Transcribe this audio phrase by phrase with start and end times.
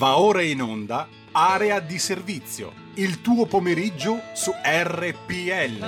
[0.00, 5.84] Va ora in onda Area di servizio, il tuo pomeriggio su RPL.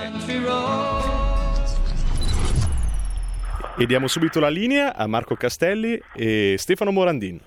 [3.78, 7.40] E diamo subito la linea a Marco Castelli e Stefano Morandin.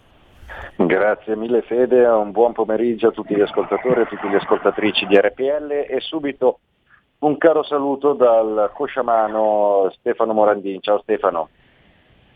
[0.78, 5.06] Grazie mille Fede, un buon pomeriggio a tutti gli ascoltatori e a tutte le ascoltatrici
[5.06, 6.62] di RPL e subito
[7.20, 10.82] un caro saluto dal cosciamano Stefano Morandin.
[10.82, 11.48] Ciao Stefano.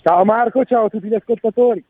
[0.03, 1.83] Ciao Marco, ciao a tutti gli ascoltatori.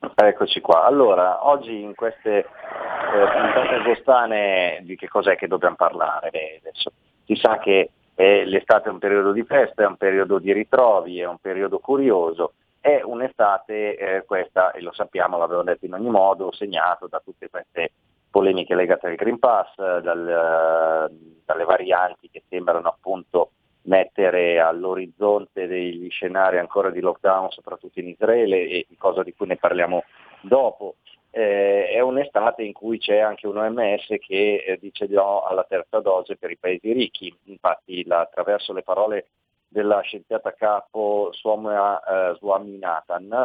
[0.00, 0.84] Eccoci qua.
[0.84, 6.28] Allora, oggi in queste eh, puntate agostane di che cos'è che dobbiamo parlare?
[6.60, 6.92] Adesso
[7.24, 11.20] si sa che eh, l'estate è un periodo di festa, è un periodo di ritrovi,
[11.20, 16.10] è un periodo curioso, è un'estate eh, questa, e lo sappiamo, l'abbiamo detto in ogni
[16.10, 17.92] modo, segnato da tutte queste
[18.30, 21.10] polemiche legate al Green Pass, dal,
[21.44, 23.50] dalle varianti che sembrano appunto
[23.88, 29.56] mettere all'orizzonte degli scenari ancora di lockdown, soprattutto in Israele, e cosa di cui ne
[29.56, 30.04] parliamo
[30.42, 30.96] dopo.
[31.30, 36.00] Eh, è un'estate in cui c'è anche un OMS che eh, dice no alla terza
[36.00, 39.26] dose per i paesi ricchi, infatti la, attraverso le parole
[39.68, 42.36] della scienziata capo Swamia eh,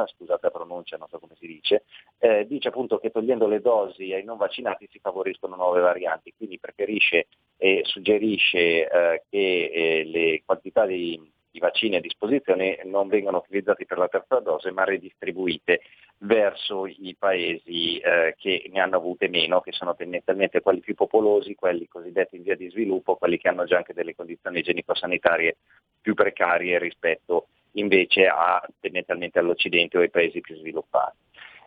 [0.08, 1.84] scusate la pronuncia, non so come si dice,
[2.18, 6.60] eh, dice appunto che togliendo le dosi ai non vaccinati si favoriscono nuove varianti, quindi
[6.60, 11.20] preferisce e suggerisce eh, che eh, le quantità di,
[11.54, 15.82] di, vaccini a disposizione non vengano utilizzati per la terza dose ma redistribuite
[16.18, 21.54] verso i paesi eh, che ne hanno avute meno, che sono tendenzialmente quelli più popolosi,
[21.54, 25.58] quelli cosiddetti in via di sviluppo, quelli che hanno già anche delle condizioni igienico-sanitarie
[26.02, 31.18] più precarie rispetto invece a, tendenzialmente all'Occidente o ai paesi più sviluppati.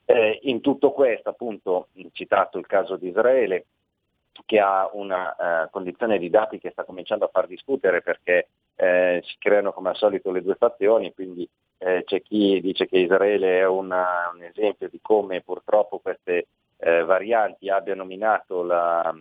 [0.05, 3.67] Eh, in tutto questo, appunto, citato il caso di Israele,
[4.45, 9.23] che ha una uh, condizione di dati che sta cominciando a far discutere perché eh,
[9.25, 13.59] si creano come al solito le due fazioni, quindi eh, c'è chi dice che Israele
[13.59, 16.47] è una, un esempio di come purtroppo queste
[16.79, 19.15] eh, varianti abbiano minato la,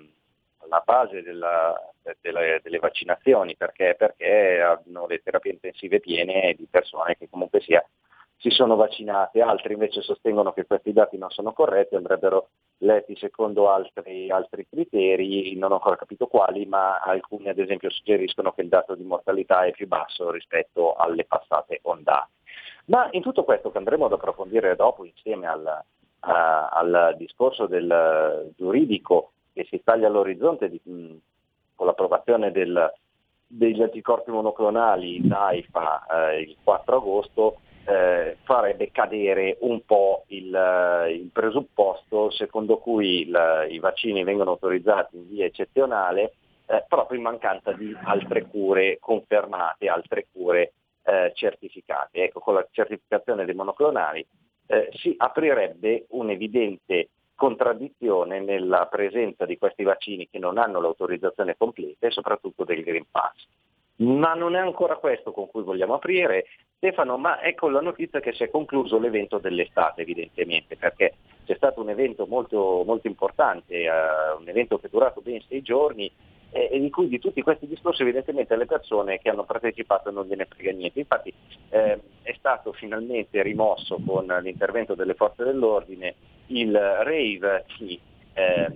[0.70, 1.76] la base della,
[2.22, 7.84] delle, delle, vaccinazioni perché, perché hanno le terapie intensive piene di persone che comunque sia
[8.38, 13.70] si sono vaccinate, altri invece sostengono che questi dati non sono corretti, andrebbero letti secondo
[13.70, 18.68] altri, altri, criteri, non ho ancora capito quali, ma alcuni ad esempio suggeriscono che il
[18.68, 22.30] dato di mortalità è più basso rispetto alle passate ondate.
[22.86, 25.84] Ma in tutto questo che andremo ad approfondire dopo insieme al,
[26.20, 31.16] a, al discorso del giuridico che si taglia all'orizzonte di, mh,
[31.76, 32.94] con l'approvazione del,
[33.48, 41.14] degli anticorpi monoclonali DAIFA eh, il 4 agosto, eh, farebbe cadere un po' il, eh,
[41.14, 46.34] il presupposto secondo cui il, i vaccini vengono autorizzati in via eccezionale
[46.68, 50.74] eh, proprio in mancanza di altre cure confermate, altre cure
[51.04, 52.24] eh, certificate.
[52.24, 54.26] Ecco, con la certificazione dei monoclonali
[54.68, 62.08] eh, si aprirebbe un'evidente contraddizione nella presenza di questi vaccini che non hanno l'autorizzazione completa
[62.08, 63.46] e soprattutto del Green Pass.
[63.98, 68.34] Ma non è ancora questo con cui vogliamo aprire, Stefano, ma ecco la notizia che
[68.34, 71.14] si è concluso l'evento dell'estate evidentemente, perché
[71.46, 73.90] c'è stato un evento molto, molto importante, eh,
[74.38, 76.12] un evento che è durato ben sei giorni
[76.52, 80.26] eh, e di cui di tutti questi discorsi evidentemente le persone che hanno partecipato non
[80.26, 81.00] gliene frega niente.
[81.00, 81.34] Infatti
[81.70, 86.16] eh, è stato finalmente rimosso con l'intervento delle forze dell'ordine
[86.48, 88.00] il rave, sì,
[88.34, 88.72] eh,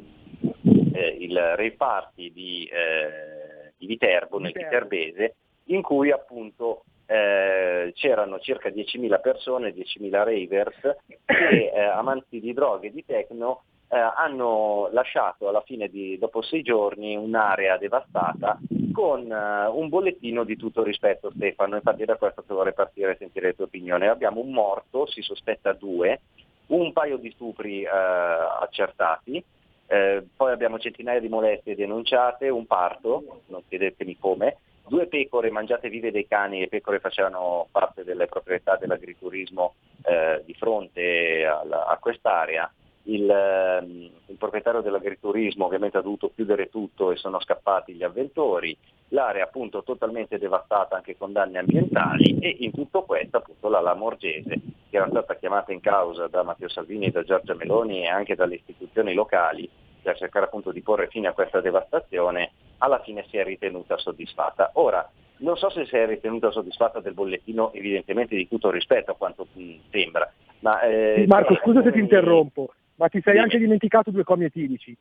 [0.93, 3.38] eh, il rave party di eh,
[3.79, 5.35] di Viterbo, nel Viterbese,
[5.65, 12.87] in cui appunto eh, c'erano circa 10.000 persone, 10.000 ravers, che eh, amanti di droghe
[12.87, 18.59] e di techno eh, hanno lasciato alla fine di, dopo sei giorni un'area devastata
[18.93, 23.17] con eh, un bollettino di tutto rispetto Stefano, infatti da questo che vorrei partire e
[23.17, 24.07] sentire le tue opinioni.
[24.07, 26.19] Abbiamo un morto, si sospetta due,
[26.67, 29.43] un paio di stupri eh, accertati,
[29.91, 34.57] eh, poi abbiamo centinaia di molestie denunciate, un parto, non chiedetemi come,
[34.87, 39.73] due pecore mangiate vive dai cani, le pecore facevano parte delle proprietà dell'agriturismo
[40.03, 42.71] eh, di fronte alla, a quest'area,
[43.03, 48.77] il, ehm, il, proprietario dell'agriturismo ovviamente ha dovuto chiudere tutto e sono scappati gli avventori,
[49.09, 54.59] l'area appunto totalmente devastata anche con danni ambientali e in tutto questo appunto la Lamorgese
[54.89, 58.55] che era stata chiamata in causa da Matteo Salvini, da Giorgia Meloni e anche dalle
[58.55, 59.69] istituzioni locali
[60.01, 64.71] per cercare appunto di porre fine a questa devastazione, alla fine si è ritenuta soddisfatta.
[64.73, 65.07] Ora,
[65.37, 69.47] non so se si è ritenuta soddisfatta del bollettino, evidentemente di tutto rispetto a quanto
[69.51, 70.31] mh, sembra.
[70.59, 74.95] Ma, eh, Marco, scusa se ti interrompo, ma ti sei anche dimenticato due comi etilici.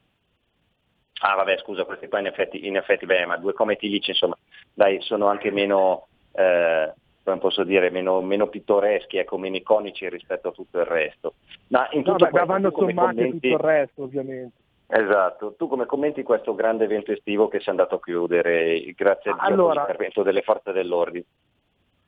[1.21, 4.37] Ah vabbè scusa, questi qua in effetti, in effetti beh, ma due comi etilici insomma,
[4.73, 6.93] dai, sono anche meno, eh,
[7.25, 11.35] come posso dire, meno, meno pittoreschi, ecco, meno iconici rispetto a tutto il resto.
[11.69, 14.57] Ma in, tutto no, questo, vanno sommate commenti- tutto il resto, ovviamente.
[14.87, 19.35] Esatto, tu come commenti questo grande evento estivo che si è andato a chiudere grazie
[19.37, 21.25] Allora- all'intervento delle forze dell'ordine?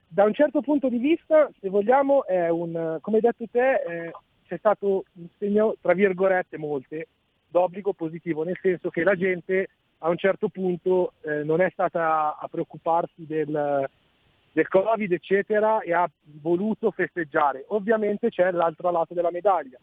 [0.06, 4.12] Da un certo punto di vista, se vogliamo, è un, come hai detto te, eh,
[4.50, 7.06] c'è stato un segno, tra virgolette, molte,
[7.46, 9.68] d'obbligo positivo, nel senso che la gente
[9.98, 13.88] a un certo punto eh, non è stata a preoccuparsi del,
[14.50, 16.10] del Covid, eccetera, e ha
[16.40, 17.64] voluto festeggiare.
[17.68, 19.78] Ovviamente c'è l'altro lato della medaglia.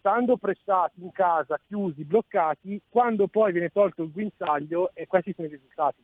[0.00, 5.46] Stando prestati in casa, chiusi, bloccati, quando poi viene tolto il guinzaglio, e questi sono
[5.46, 6.02] i risultati.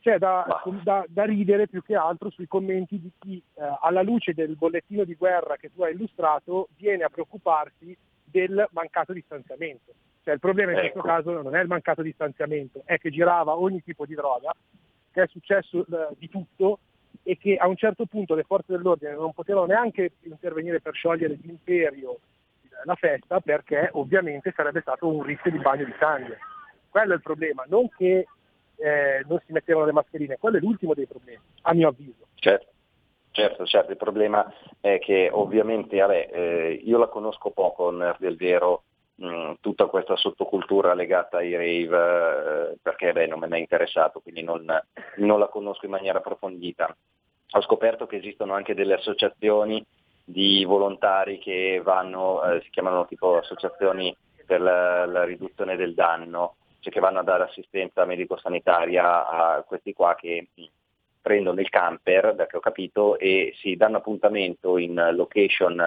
[0.00, 4.02] C'è da, Ma- da- da ridere più che altro sui commenti di chi, eh, alla
[4.02, 7.94] luce del bollettino di guerra che tu hai illustrato, viene a preoccuparsi
[8.24, 9.92] del mancato distanziamento.
[10.22, 11.06] Cioè il problema in questo Ecco.
[11.06, 14.52] caso non è il mancato distanziamento, è che girava ogni tipo di droga,
[15.12, 16.78] che è successo eh, di tutto
[17.22, 21.38] e che a un certo punto le forze dell'ordine non potevano neanche intervenire per sciogliere
[21.42, 22.14] l'imperio,
[22.62, 26.38] eh, la festa, perché ovviamente sarebbe stato un rischio di bagno di sangue.
[26.88, 28.26] Quello è il problema, non che
[28.80, 32.26] eh, non si mettevano le mascherine, quello è l'ultimo dei problemi, a mio avviso.
[32.34, 32.66] Certo,
[33.30, 33.90] certo, certo.
[33.90, 38.84] il problema è che ovviamente vabbè, eh, io la conosco poco del vero
[39.16, 44.42] mh, tutta questa sottocultura legata ai rave eh, perché beh, non ne è interessato, quindi
[44.42, 44.64] non,
[45.16, 46.94] non la conosco in maniera approfondita.
[47.52, 49.84] Ho scoperto che esistono anche delle associazioni
[50.24, 54.16] di volontari che vanno, eh, si chiamano tipo associazioni
[54.46, 59.92] per la, la riduzione del danno, cioè che vanno a dare assistenza medico-sanitaria a questi
[59.92, 60.48] qua che
[61.20, 65.80] prendono il camper, da che ho capito, e si danno appuntamento in location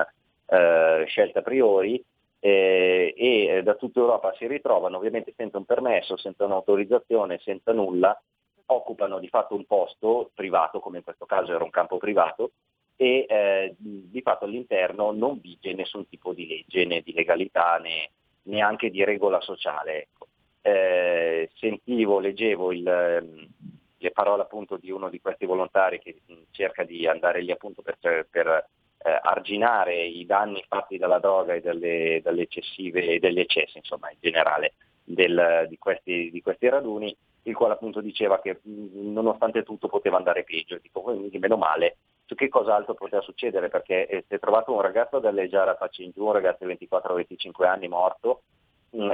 [0.45, 2.03] eh, scelta a priori
[2.39, 7.71] eh, e eh, da tutta Europa si ritrovano ovviamente senza un permesso, senza un'autorizzazione, senza
[7.71, 8.19] nulla,
[8.65, 12.51] occupano di fatto un posto privato, come in questo caso era un campo privato,
[12.95, 18.11] e eh, di fatto all'interno non vige nessun tipo di legge né di legalità né
[18.43, 20.09] neanche di regola sociale.
[20.65, 23.47] Eh, sentivo, leggevo il, ehm,
[23.97, 26.21] le parole appunto di uno di questi volontari che
[26.51, 27.97] cerca di andare lì appunto per,
[28.29, 34.17] per eh, arginare i danni fatti dalla droga e dalle, dalle degli eccessi insomma in
[34.21, 37.13] generale del- di, questi, di questi raduni,
[37.43, 42.35] il quale appunto diceva che nonostante tutto poteva andare peggio, dico quindi meno male, su
[42.35, 43.67] che cos'altro poteva succedere?
[43.67, 46.65] Perché eh, si è trovato un ragazzo a galleggiare a faccia in giù, un ragazzo
[46.65, 48.43] di 24-25 anni morto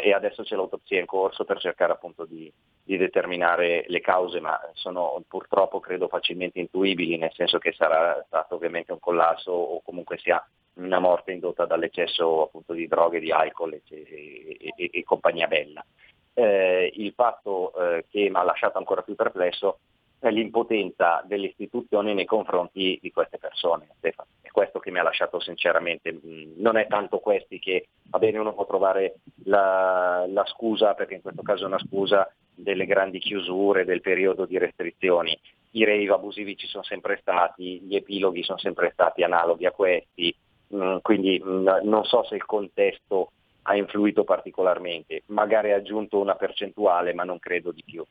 [0.01, 2.51] e adesso c'è l'autopsia in corso per cercare appunto di,
[2.83, 8.55] di determinare le cause, ma sono purtroppo credo facilmente intuibili, nel senso che sarà stato
[8.55, 10.43] ovviamente un collasso o comunque sia
[10.73, 15.85] una morte indotta dall'eccesso appunto di droghe, di alcol e, e- e- e compagnia bella.
[16.33, 19.79] Eh, il fatto eh, che mi ha lasciato ancora più perplesso
[20.27, 23.87] l'impotenza delle istituzioni nei confronti di queste persone.
[24.01, 24.13] È
[24.51, 26.11] questo che mi ha lasciato sinceramente.
[26.11, 31.15] mh, Non è tanto questi che, va bene, uno può trovare la, la scusa, perché
[31.15, 35.37] in questo caso è una scusa delle grandi chiusure, del periodo di restrizioni.
[35.71, 40.35] I rave abusivi ci sono sempre stati, gli epiloghi sono sempre stati analoghi a questi,
[40.67, 43.31] mh, quindi mh, non so se il contesto
[43.63, 48.03] ha influito particolarmente, magari ha aggiunto una percentuale, ma non credo di più.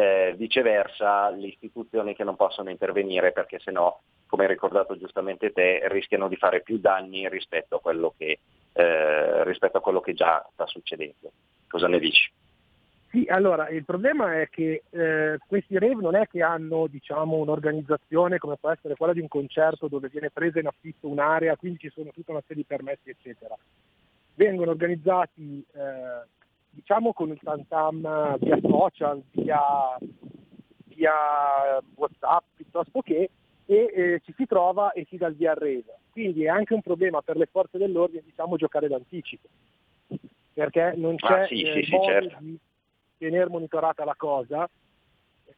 [0.00, 5.82] Eh, viceversa, le istituzioni che non possono intervenire perché sennò, come hai ricordato giustamente te,
[5.88, 8.38] rischiano di fare più danni rispetto a quello che,
[8.72, 11.30] eh, rispetto a quello che già sta succedendo.
[11.68, 12.32] Cosa ne dici?
[13.10, 18.38] Sì, allora il problema è che eh, questi rave non è che hanno diciamo, un'organizzazione
[18.38, 21.90] come può essere quella di un concerto dove viene presa in affitto un'area, quindi ci
[21.90, 23.54] sono tutta una serie di permessi, eccetera.
[24.34, 26.38] Vengono organizzati eh,
[26.70, 29.60] diciamo con il tantam via social, via,
[30.86, 31.12] via
[31.94, 33.30] Whatsapp piuttosto che
[33.66, 35.98] e eh, ci si trova e si dà il via rave.
[36.10, 39.46] Quindi è anche un problema per le forze dell'ordine diciamo, giocare d'anticipo,
[40.52, 42.36] perché non c'è Ah, sì, eh, sì, sì, modo certo.
[42.40, 42.58] di
[43.16, 44.68] tenere monitorata la cosa,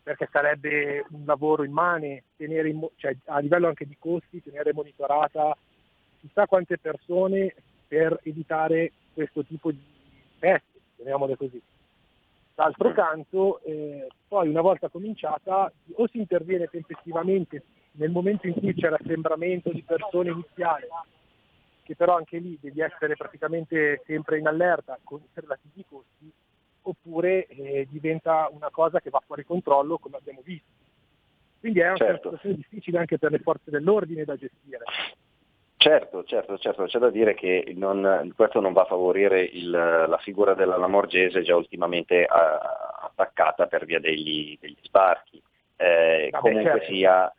[0.02, 5.56] perché sarebbe un lavoro immane tenere cioè, a livello anche di costi, tenere monitorata
[6.20, 7.54] chissà quante persone
[7.88, 9.82] per evitare questo tipo di
[10.38, 10.71] feste,
[11.02, 11.60] chiamiamole così.
[12.54, 12.94] D'altro Mm.
[12.94, 18.88] canto, eh, poi una volta cominciata, o si interviene tempestivamente nel momento in cui c'è
[18.88, 20.88] l'assembramento di persone iniziale,
[21.82, 26.30] che però anche lì devi essere praticamente sempre in allerta con i relativi costi,
[26.82, 30.70] oppure eh, diventa una cosa che va fuori controllo come abbiamo visto.
[31.60, 32.28] Quindi è anche Certo.
[32.28, 34.80] una situazione difficile anche per le forze dell'ordine da gestire.
[35.82, 40.18] Certo, certo, certo, c'è da dire che non- questo non va a favorire il- la
[40.22, 45.42] figura della Lamorgese già ultimamente eh, attaccata per via degli, degli sbarchi.
[45.76, 46.92] Eh, Vabbè, comunque certo.
[46.92, 47.34] sia,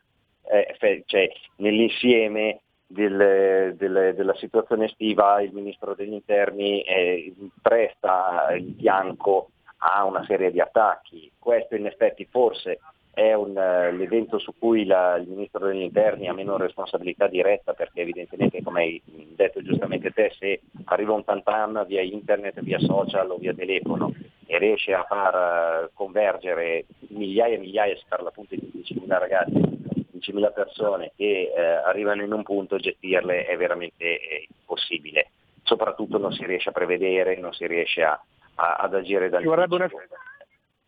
[0.50, 7.32] eh, cioè, nell'insieme del, del, della situazione estiva il Ministro degli Interni eh,
[7.62, 11.32] presta il fianco a una serie di attacchi.
[11.38, 12.78] Questo in effetti forse
[13.14, 17.72] è un, uh, l'evento su cui la, il Ministro degli Interni ha meno responsabilità diretta
[17.72, 23.30] perché evidentemente, come hai detto giustamente te, se arriva un tantam via internet, via social
[23.30, 24.12] o via telefono
[24.46, 29.52] e riesce a far uh, convergere migliaia e migliaia, si parla appunto di 10.000 ragazzi,
[29.52, 35.30] 10.000 persone che uh, arrivano in un punto, gestirle è veramente eh, impossibile.
[35.62, 38.20] Soprattutto non si riesce a prevedere, non si riesce a,
[38.56, 39.88] a, ad agire da ci vorrebbe, una,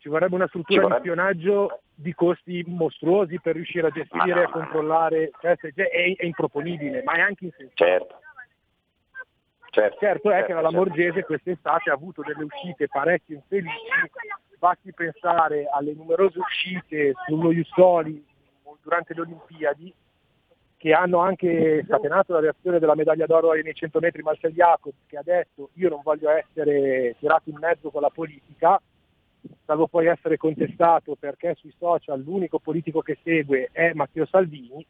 [0.07, 1.03] ci vorrebbe una struttura vorrebbe...
[1.03, 7.03] di spionaggio di costi mostruosi per riuscire a gestire, a controllare, cioè, è, è, improponibile,
[7.03, 7.85] ma è anche insensato.
[7.85, 8.21] Certo.
[9.71, 11.27] Certo, certo, è certo, che la Lamorgese certo.
[11.27, 13.75] quest'estate ha avuto delle uscite parecchio infelici,
[14.59, 18.25] basti pensare alle numerose uscite sullo Jussoli
[18.81, 19.93] durante le Olimpiadi
[20.77, 25.19] che hanno anche scatenato la reazione della medaglia d'oro nei 100 metri Marcel Jacobs che
[25.19, 28.81] ha detto io non voglio essere tirato in mezzo con la politica,
[29.65, 34.85] salvo poi essere contestato perché sui social l'unico politico che segue è Matteo Salvini,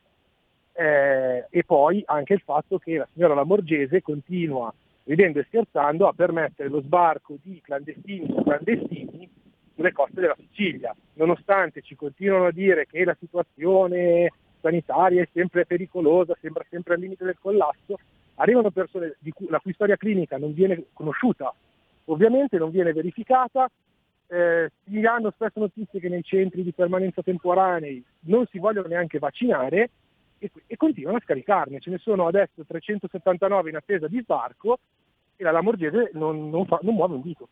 [0.72, 4.72] eh, e poi anche il fatto che la signora Lamorgese continua,
[5.04, 9.28] ridendo e scherzando, a permettere lo sbarco di clandestini o clandestini
[9.74, 15.64] sulle coste della Sicilia, nonostante ci continuano a dire che la situazione sanitaria è sempre
[15.64, 17.98] pericolosa, sembra sempre al limite del collasso,
[18.36, 21.52] arrivano persone cui, la cui storia clinica non viene conosciuta,
[22.06, 23.70] ovviamente non viene verificata,
[24.28, 29.18] eh, si hanno spesso notizie che nei centri di permanenza temporanei non si vogliono neanche
[29.18, 29.90] vaccinare
[30.38, 31.80] e, e continuano a scaricarne.
[31.80, 34.78] Ce ne sono adesso 379 in attesa di sbarco
[35.36, 37.48] e la Lamorgese non, non, fa, non muove un dito.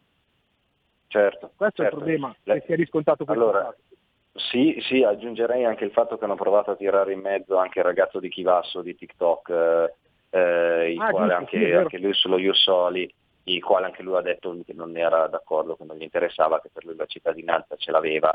[1.09, 1.83] Certo, Questo certo.
[1.83, 1.97] è il certo.
[1.97, 2.54] problema Le...
[2.54, 3.76] che si è riscontrato questo allora,
[4.33, 7.85] Sì, sì, aggiungerei anche il fatto che hanno provato a tirare in mezzo anche il
[7.85, 9.95] ragazzo di Chivasso di TikTok, eh,
[10.31, 14.16] eh il ah, quale giusto, anche, sì, anche, lui sullo Jussoli il quale anche lui
[14.16, 17.76] ha detto che non era d'accordo, che non gli interessava, che per lui la cittadinanza
[17.76, 18.30] ce l'aveva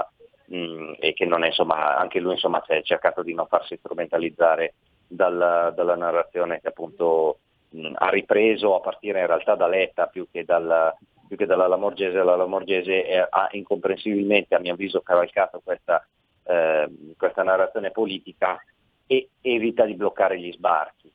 [0.45, 3.77] mh, mm, e che non è, insomma, anche lui insomma, ha cercato di non farsi
[3.77, 4.75] strumentalizzare
[5.07, 7.39] dal, dalla narrazione che appunto
[7.69, 10.93] mh, mm, ha ripreso a partire in realtà da Letta più che, dal,
[11.27, 12.23] più che dalla Lamorgese.
[12.23, 16.05] La Lamorgese ha incomprensibilmente a mio avviso cavalcato questa,
[16.43, 16.87] eh,
[17.17, 18.63] questa narrazione politica
[19.07, 21.11] e evita di bloccare gli sbarchi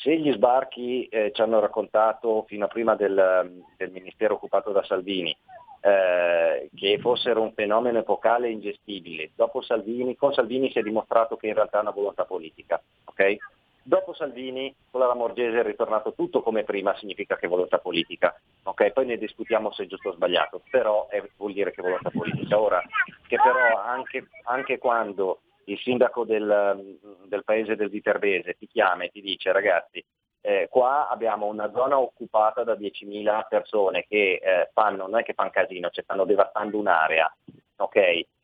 [0.00, 4.82] se gli sbarchi eh, ci hanno raccontato fino a prima del, del Ministero occupato da
[4.84, 5.36] Salvini
[5.80, 9.30] eh, che fossero un fenomeno epocale ingestibile,
[9.62, 12.82] Salvini, con Salvini si è dimostrato che in realtà è una volontà politica.
[13.04, 13.38] Okay?
[13.82, 18.36] Dopo Salvini, con la Lamorgese è ritornato tutto come prima, significa che è volontà politica.
[18.64, 18.92] Okay?
[18.92, 22.10] Poi ne discutiamo se è giusto o sbagliato, però è, vuol dire che è volontà
[22.10, 22.60] politica.
[22.60, 22.82] Ora,
[23.28, 29.10] che però anche, anche quando il sindaco del, del paese del Viterbese ti chiama e
[29.10, 30.04] ti dice ragazzi
[30.46, 35.34] eh, qua abbiamo una zona occupata da 10.000 persone che eh, fanno, non è che
[35.34, 37.36] fanno casino, cioè stanno devastando un'area,
[37.78, 37.96] ok?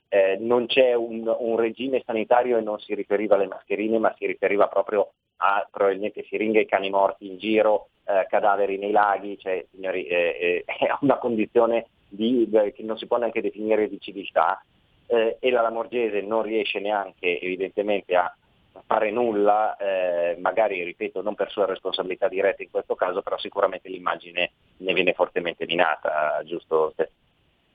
[0.09, 4.27] Eh, non c'è un, un, regime sanitario e non si riferiva alle mascherine, ma si
[4.27, 9.65] riferiva proprio a probabilmente siringhe e cani morti in giro, eh, cadaveri nei laghi, cioè
[9.71, 14.61] signori, eh, eh, è una condizione di, che non si può neanche definire di civiltà
[15.13, 18.35] eh, e la Lamorgese non riesce neanche evidentemente a
[18.87, 23.91] fare nulla, eh, magari ripeto non per sua responsabilità diretta in questo caso, però sicuramente
[23.91, 26.95] l'immagine ne viene fortemente minata, giusto?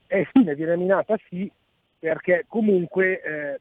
[0.07, 1.49] Eh sì, ne viene minata sì,
[1.99, 3.59] perché comunque eh,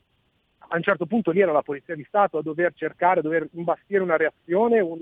[0.68, 3.46] a un certo punto lì era la Polizia di Stato a dover cercare, a dover
[3.52, 5.00] imbastire una reazione, un,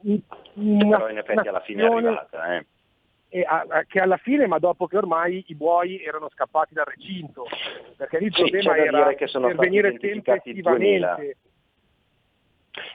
[0.00, 0.20] un,
[0.54, 2.56] una, però in effetti alla fine è arrivata.
[2.56, 2.66] Eh
[3.44, 7.46] a, che alla fine, ma dopo che ormai i buoi erano scappati dal recinto,
[7.96, 11.36] perché lì il sì, problema era che sono intervenire tempestivamente.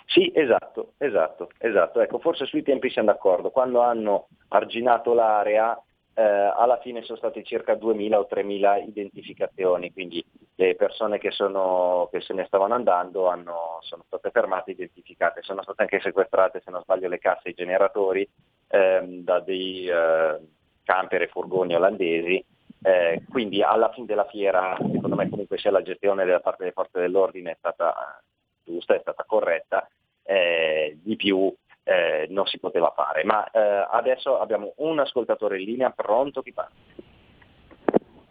[0.06, 2.02] Sì, esatto, esatto, esatto.
[2.02, 3.50] Ecco, forse sui tempi siamo d'accordo.
[3.50, 5.80] Quando hanno arginato l'area,
[6.14, 10.24] eh, alla fine sono state circa 2.000 o 3.000 identificazioni, quindi
[10.56, 15.42] le persone che, sono, che se ne stavano andando hanno, sono state fermate identificate.
[15.42, 18.28] Sono state anche sequestrate, se non sbaglio, le casse e i generatori
[18.68, 20.40] ehm, da dei eh,
[20.84, 22.44] camper e furgoni olandesi.
[22.84, 26.74] Eh, quindi alla fine della fiera, secondo me comunque sia la gestione da parte delle
[26.74, 28.22] forze dell'ordine è stata
[28.64, 29.88] giusta, è stata corretta,
[30.24, 33.24] eh, di più eh, non si poteva fare.
[33.24, 36.72] Ma eh, adesso abbiamo un ascoltatore in linea pronto, chi parla?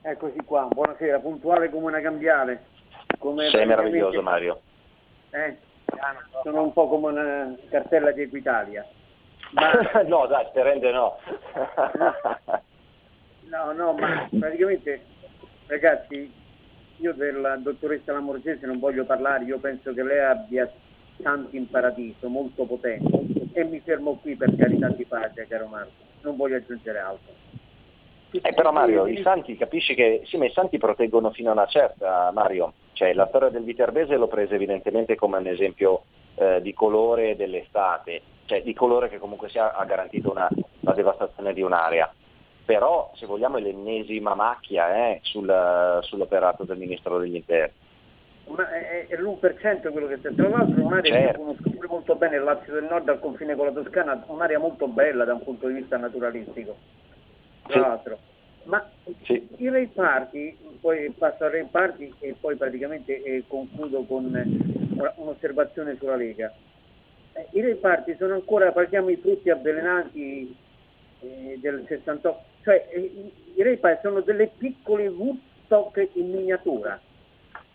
[0.03, 2.65] Eccoci qua, buonasera, puntuale come una cambiale.
[3.19, 4.61] Come Sei meraviglioso Mario.
[5.31, 5.57] Eh?
[6.43, 8.87] Sono un po' come una cartella di Equitalia.
[9.53, 9.73] Ma...
[10.07, 11.19] no, dai, te rende no.
[13.51, 15.05] no, no, ma praticamente,
[15.67, 16.33] ragazzi,
[16.97, 20.71] io della dottoressa Lamorgese non voglio parlare, io penso che lei abbia
[21.21, 23.20] santi in paradiso, molto potenti.
[23.53, 25.91] E mi fermo qui per carità di pace, caro Marco,
[26.23, 27.33] non voglio aggiungere altro.
[28.33, 31.67] Eh, però Mario, i santi, capisci che sì, ma i santi proteggono fino a una
[31.67, 32.75] certa, Mario.
[32.93, 36.03] Cioè, la storia del Viterbese l'ho presa evidentemente come un esempio
[36.37, 40.49] eh, di colore dell'estate, cioè di colore che comunque sia, ha garantito una,
[40.81, 42.13] la devastazione di un'area.
[42.65, 47.80] Però, se vogliamo, è l'ennesima macchia eh, sul, sull'operato del Ministro degli Interni.
[48.57, 50.35] Ma è, è l'1% quello che c'è.
[50.35, 51.33] Tra l'altro un'area certo.
[51.33, 54.59] che conosco pure molto bene, il Lazio del Nord al confine con la Toscana, un'area
[54.59, 56.77] molto bella da un punto di vista naturalistico
[57.71, 58.19] tra l'altro.
[58.65, 58.87] Ma
[59.23, 59.49] sì.
[59.57, 64.31] i Ray Party, poi passo al Ray Party e poi praticamente eh, concludo con
[65.17, 66.53] un'osservazione sulla Lega.
[67.33, 70.55] Eh, I Ray Party sono ancora, parliamo i frutti avvelenati
[71.21, 77.01] eh, del 68, cioè eh, i Ray Party sono delle piccole Woodstock in miniatura.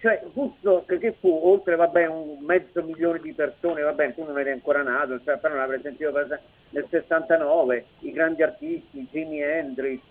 [0.05, 4.51] Cioè Woodstock che fu oltre vabbè, un mezzo milione di persone, vabbè tu non eri
[4.51, 6.11] ancora nato, cioè, però non l'avrei sentito
[6.69, 10.01] nel 69, i grandi artisti, Jimi Hendrix,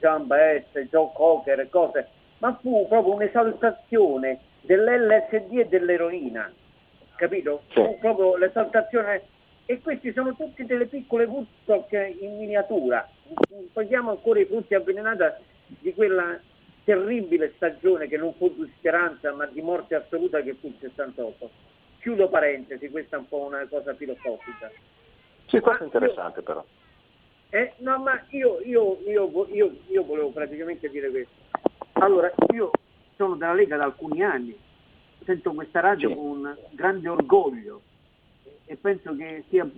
[0.00, 6.52] John Bass, Joe Cocker, cose, ma fu proprio un'esaltazione dell'LSD e dell'eroina,
[7.14, 7.62] capito?
[7.68, 9.22] Fu proprio l'esaltazione
[9.66, 13.08] e questi sono tutti delle piccole Woodstock in miniatura.
[13.72, 15.44] Prendiamo ancora i frutti avvelenati
[15.78, 16.36] di quella
[16.88, 21.50] terribile stagione che non fu di speranza ma di morte assoluta che fu il 68.
[22.00, 24.70] Chiudo parentesi, questa è un po' una cosa filosofica.
[25.48, 26.64] Sì, questo è interessante io, però.
[27.50, 31.34] Eh, no, ma io, io, io, io, volevo praticamente dire questo.
[31.92, 32.70] Allora, io
[33.16, 34.58] sono della Lega da alcuni anni,
[35.26, 36.14] sento questa radio sì.
[36.14, 37.82] con grande orgoglio
[38.64, 39.68] e penso che sia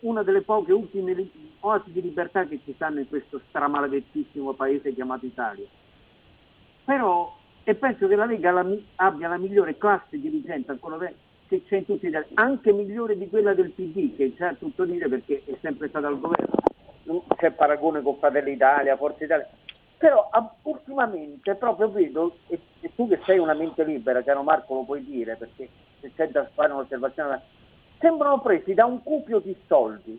[0.00, 1.28] una delle poche ultime
[1.60, 5.66] oasi di libertà che ci stanno in questo stramaledettissimo paese chiamato Italia
[6.88, 10.96] però e penso che la Lega la, abbia la migliore classe dirigente ancora
[11.46, 14.86] che c'è in tutti i Italia, anche migliore di quella del PD, che c'è tutto
[14.86, 16.54] dire perché è sempre stata al governo.
[17.02, 19.46] Non c'è paragone con Fratelli Italia, Forza Italia.
[19.98, 20.30] Però
[20.62, 25.04] ultimamente proprio vedo, e, e, tu che sei una mente libera, caro Marco lo puoi
[25.04, 25.68] dire, perché
[26.00, 27.42] se c'è da fare un'osservazione,
[27.98, 30.18] sembrano presi da un cupio di soldi.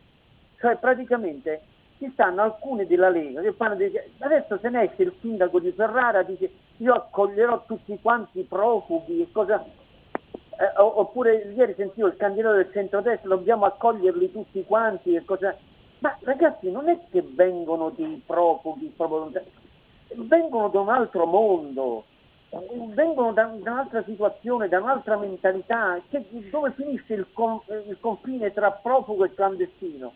[0.59, 1.61] Cioè praticamente
[1.99, 3.91] ci stanno alcuni della Lega che fanno dei...
[4.19, 9.29] adesso se ne esce il sindaco di Ferrara dice io accoglierò tutti quanti i profughi
[9.31, 15.55] cosa eh, oppure ieri sentivo il candidato del centrodestra dobbiamo accoglierli tutti quanti cosa
[15.99, 19.31] ma ragazzi non è che vengono dei profughi proprio
[20.15, 22.05] vengono da un altro mondo
[22.93, 28.51] vengono da, da un'altra situazione, da un'altra mentalità, che, dove finisce il, con, il confine
[28.53, 30.11] tra profugo e clandestino.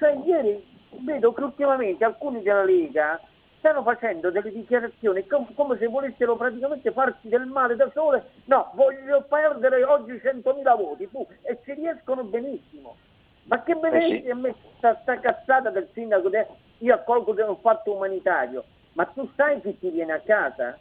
[0.00, 0.66] Cioè ieri
[1.00, 3.20] vedo che ultimamente alcuni della Lega
[3.58, 8.30] stanno facendo delle dichiarazioni com- come se volessero praticamente farsi del male da sole.
[8.46, 12.96] No, voglio perdere oggi 100.000 voti puh, e ci riescono benissimo.
[13.42, 14.30] Ma che me ne eh sì.
[14.30, 16.46] a me sta, sta cazzata del sindaco, de-
[16.78, 20.78] io accolgo un fatto umanitario, ma tu sai chi ti viene a casa?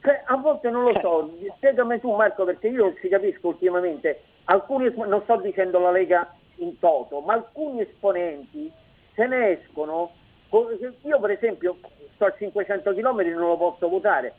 [0.00, 4.92] Cioè, a volte non lo so, spiegami tu Marco perché io ci capisco ultimamente, alcuni,
[4.96, 8.70] non sto dicendo la Lega in toto, ma alcuni esponenti
[9.14, 10.12] se ne escono,
[11.02, 11.78] io per esempio
[12.14, 14.34] sto a 500 km e non lo posso votare,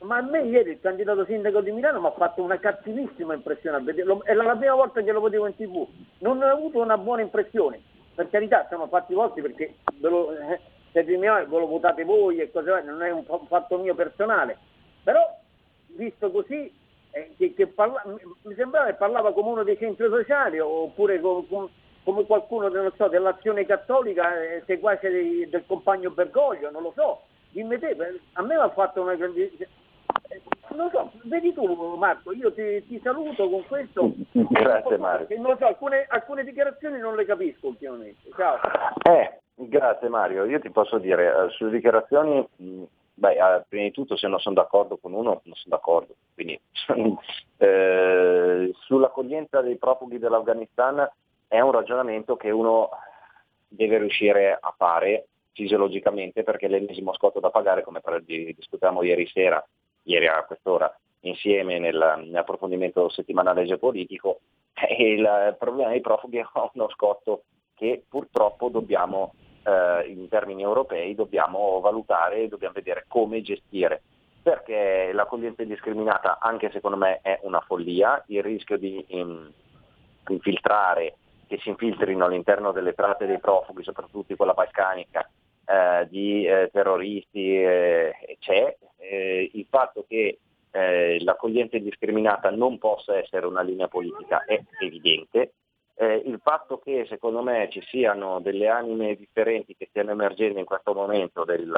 [0.00, 3.82] ma a me ieri il candidato sindaco di Milano mi ha fatto una cattivissima impressione
[4.24, 5.86] è la prima volta che lo vedevo in tv,
[6.18, 7.80] non ho avuto una buona impressione,
[8.14, 10.60] per carità sono fatti vostri perché ve lo, eh,
[10.92, 14.58] ve lo votate voi e cose non è un fatto mio personale,
[15.02, 15.20] però
[15.96, 16.72] visto così
[17.36, 21.68] che, che parla, mi sembrava che parlava come uno dei centri sociali oppure con, con
[22.04, 27.22] come qualcuno so, dell'azione cattolica eh, seguace dei, del compagno Bergoglio, non lo so.
[27.50, 27.96] Dimmi te,
[28.32, 29.66] a me mi ha fatto una grandissima...
[30.28, 30.42] Eh,
[30.74, 34.12] non so, vedi tu Marco, io ti, ti saluto con questo.
[34.32, 35.26] Grazie Mario.
[35.40, 38.28] Non so, alcune, alcune, dichiarazioni non le capisco ultimamente.
[38.36, 38.58] Ciao.
[39.02, 42.46] Eh, grazie Mario, io ti posso dire, eh, sulle dichiarazioni,
[43.14, 46.14] beh, eh, prima di tutto se non sono d'accordo con uno, non sono d'accordo.
[46.34, 46.60] Quindi
[47.58, 51.08] eh, sull'accoglienza dei profughi dell'Afghanistan
[51.48, 52.90] è un ragionamento che uno
[53.68, 59.64] deve riuscire a fare fisiologicamente perché l'ennesimo scotto da pagare, come discutevamo ieri sera,
[60.02, 64.40] ieri a quest'ora, insieme nel, nell'approfondimento settimanale geopolitico,
[64.98, 71.80] il problema dei profughi è uno scotto che purtroppo dobbiamo, eh, in termini europei, dobbiamo
[71.80, 74.02] valutare e dobbiamo vedere come gestire.
[74.42, 79.50] Perché l'accoglienza indiscriminata, anche secondo me, è una follia, il rischio di in,
[80.28, 85.28] infiltrare che si infiltrino all'interno delle tratte dei profughi, soprattutto quella balcanica,
[85.66, 90.38] eh, di eh, terroristi eh, c'è, eh, il fatto che
[90.70, 95.52] eh, l'accoglienza indiscriminata non possa essere una linea politica è evidente.
[95.96, 100.64] Eh, il fatto che secondo me ci siano delle anime differenti che stiano emergendo in
[100.64, 101.72] questo momento del,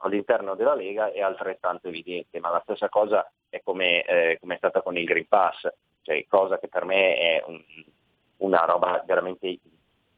[0.00, 4.58] all'interno della Lega è altrettanto evidente, ma la stessa cosa è come, eh, come è
[4.58, 5.66] stata con il Green Pass,
[6.02, 7.62] cioè, cosa che per me è un,
[8.38, 9.58] una roba veramente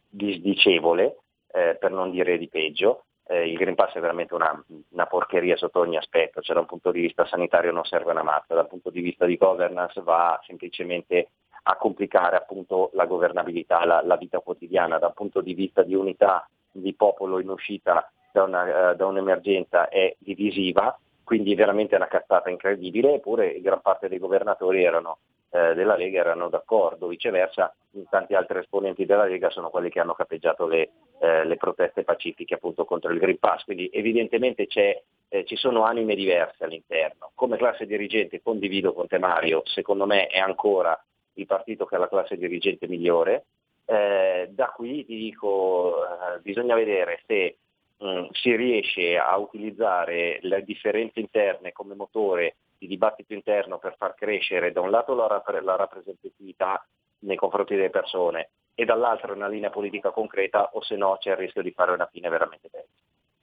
[0.08, 1.18] disdicevole,
[1.52, 3.04] eh, per non dire di peggio.
[3.26, 6.66] Eh, il Green Pass è veramente una, una, porcheria sotto ogni aspetto, cioè da un
[6.66, 10.38] punto di vista sanitario non serve una mazza, dal punto di vista di governance va
[10.44, 11.28] semplicemente
[11.66, 16.48] a complicare appunto la governabilità, la, la vita quotidiana, dal punto di vista di unità
[16.70, 22.50] di popolo in uscita da, una, uh, da un'emergenza è divisiva, quindi veramente una cazzata
[22.50, 25.18] incredibile, eppure gran parte dei governatori erano
[25.54, 27.72] eh, della Lega erano d'accordo, viceversa
[28.10, 32.54] tanti altri esponenti della Lega sono quelli che hanno capeggiato le, eh, le proteste pacifiche
[32.54, 37.30] appunto contro il Green Pass, quindi evidentemente eh, ci sono anime diverse all'interno.
[37.36, 41.00] Come classe dirigente condivido con te Mario, secondo me è ancora
[41.34, 43.44] il partito che ha la classe dirigente migliore,
[43.86, 47.56] eh, da qui ti dico eh, bisogna vedere se
[47.98, 53.94] mh, mm, si riesce a utilizzare le differenze interne come motore di dibattito interno per
[53.96, 56.84] far crescere da un lato la, rap- la rappresentatività
[57.20, 61.36] nei confronti delle persone e dall'altro una linea politica concreta o se no c'è il
[61.36, 62.84] rischio di fare una fine veramente bella.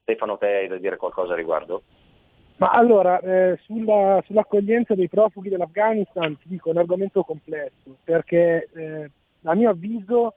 [0.02, 1.84] Stefano, te hai da dire qualcosa a riguardo?
[2.62, 8.70] Ma allora, eh, sulla, sull'accoglienza dei profughi dell'Afghanistan ti dico è un argomento complesso, perché
[8.76, 9.10] eh,
[9.46, 10.36] a mio avviso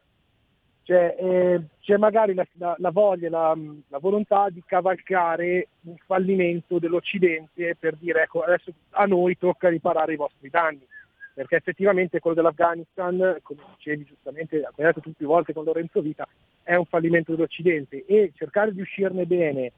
[0.85, 3.55] cioè, eh, c'è magari la, la, la voglia, la,
[3.89, 10.15] la, volontà di cavalcare un fallimento dell'Occidente per dire ecco adesso a noi tocca riparare
[10.15, 10.87] i vostri danni,
[11.35, 16.27] perché effettivamente quello dell'Afghanistan, come dicevi giustamente, abbiamo detto tutte le volte con Lorenzo Vita,
[16.63, 18.07] è un fallimento dell'Occidente.
[18.07, 19.73] E cercare di uscirne bene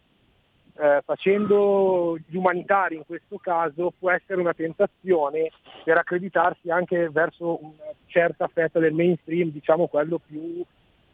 [0.78, 5.50] eh, facendo gli umanitari in questo caso può essere una tentazione
[5.84, 10.62] per accreditarsi anche verso una certa fetta del mainstream, diciamo quello più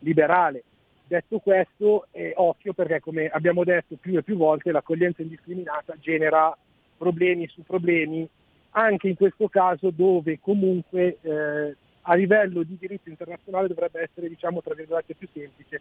[0.01, 0.65] liberale.
[1.07, 6.57] Detto questo, eh, occhio perché come abbiamo detto più e più volte l'accoglienza indiscriminata genera
[6.97, 8.29] problemi su problemi,
[8.71, 14.63] anche in questo caso dove comunque eh, a livello di diritto internazionale dovrebbe essere diciamo
[14.63, 15.81] tra più semplice,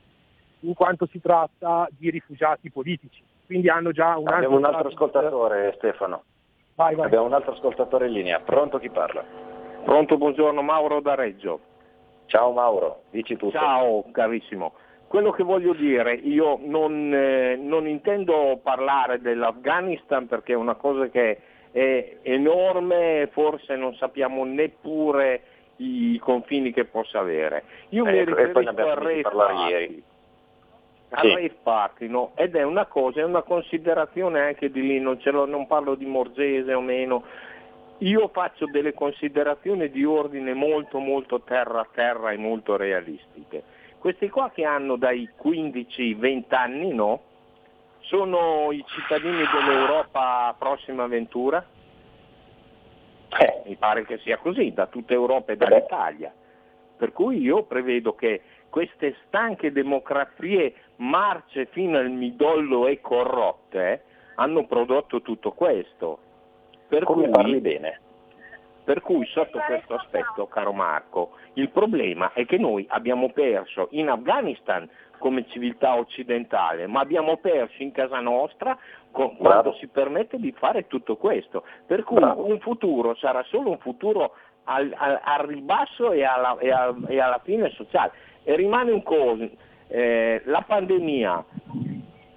[0.62, 3.24] in quanto si tratta di rifugiati politici.
[3.52, 6.24] Quindi hanno già un Abbiamo un altro ascoltatore Stefano.
[6.76, 7.08] Vai, vai.
[7.08, 8.40] Abbiamo un altro ascoltatore in linea.
[8.40, 9.26] Pronto chi parla?
[9.84, 11.60] Pronto, buongiorno, Mauro da Reggio.
[12.28, 13.52] Ciao Mauro, dici tutto.
[13.52, 14.76] Ciao carissimo.
[15.06, 21.10] Quello che voglio dire, io non, eh, non intendo parlare dell'Afghanistan perché è una cosa
[21.10, 25.42] che è enorme, forse non sappiamo neppure
[25.76, 27.64] i confini che possa avere.
[27.90, 30.04] Io eh, mi riferisco al Re Party,
[31.12, 31.34] al sì.
[31.34, 32.32] Rave Party no?
[32.36, 36.74] ed è una cosa, è una considerazione anche di lì, non, non parlo di Morgese
[36.74, 37.24] o meno,
[38.00, 43.64] io faccio delle considerazioni di ordine molto molto terra a terra e molto realistiche.
[44.00, 47.22] Questi qua che hanno dai 15-20 anni, no?
[48.00, 51.64] Sono i cittadini dell'Europa prossima avventura?
[53.40, 56.34] Eh, mi pare che sia così, da tutta Europa e dall'Italia.
[56.98, 64.04] Per cui io prevedo che queste stanche democrazie marce fino al midollo e corrotte
[64.36, 66.20] hanno prodotto tutto questo.
[66.88, 68.00] Per Come cui, parli bene.
[68.84, 74.10] Per cui sotto questo aspetto, caro Marco, il problema è che noi abbiamo perso in
[74.10, 78.76] Afghanistan come civiltà occidentale, ma abbiamo perso in casa nostra
[79.12, 81.64] con, quando si permette di fare tutto questo.
[81.86, 82.46] Per cui Bravo.
[82.46, 84.34] un futuro sarà solo un futuro
[84.66, 88.12] al, al, al ribasso e alla, e, a, e alla, fine sociale.
[88.44, 89.48] E rimane un coso,
[89.92, 91.46] eh, la pandemia,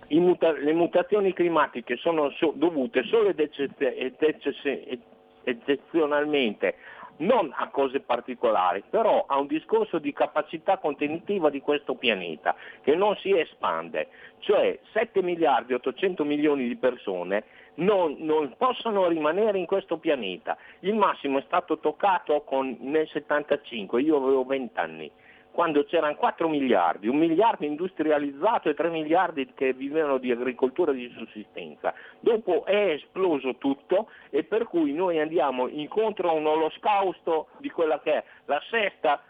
[0.08, 4.98] muta- le mutazioni climatiche sono so- dovute solo ed, eccez- ed ecce-
[5.44, 6.74] eccezionalmente
[7.16, 12.96] non a cose particolari, però a un discorso di capacità contenitiva di questo pianeta che
[12.96, 14.08] non si espande,
[14.40, 20.56] cioè 7 miliardi e 800 milioni di persone non, non, possono rimanere in questo pianeta.
[20.80, 25.10] Il massimo è stato toccato con, nel 75, io avevo 20 anni
[25.54, 31.08] quando c'erano 4 miliardi, un miliardo industrializzato e 3 miliardi che vivevano di agricoltura di
[31.16, 31.94] sussistenza.
[32.18, 38.00] Dopo è esploso tutto e per cui noi andiamo incontro a un oloscausto di quella
[38.00, 39.22] che è la sesta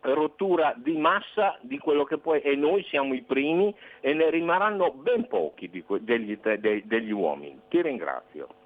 [0.00, 4.92] rottura di massa di quello che poi e noi siamo i primi e ne rimarranno
[4.92, 7.58] ben pochi que- degli, de- degli uomini.
[7.66, 8.61] Ti ringrazio.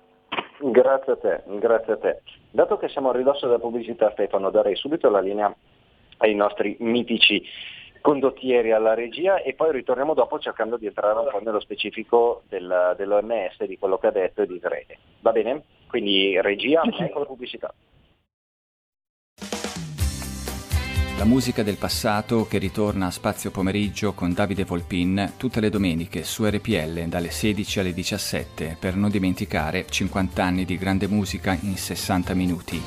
[0.58, 2.22] Grazie a te, grazie a te.
[2.50, 5.54] Dato che siamo a ridosso della pubblicità Stefano, darei subito la linea
[6.18, 7.42] ai nostri mitici
[8.00, 12.94] condottieri alla regia e poi ritorniamo dopo cercando di entrare un po' nello specifico del,
[12.96, 14.98] dell'OMS, di quello che ha detto e di Israele.
[15.20, 15.62] Va bene?
[15.88, 17.74] Quindi regia, ecco la pubblicità.
[21.16, 26.24] La musica del passato che ritorna a Spazio Pomeriggio con Davide Volpin tutte le domeniche
[26.24, 31.78] su RPL dalle 16 alle 17 per non dimenticare 50 anni di grande musica in
[31.78, 32.82] 60 minuti.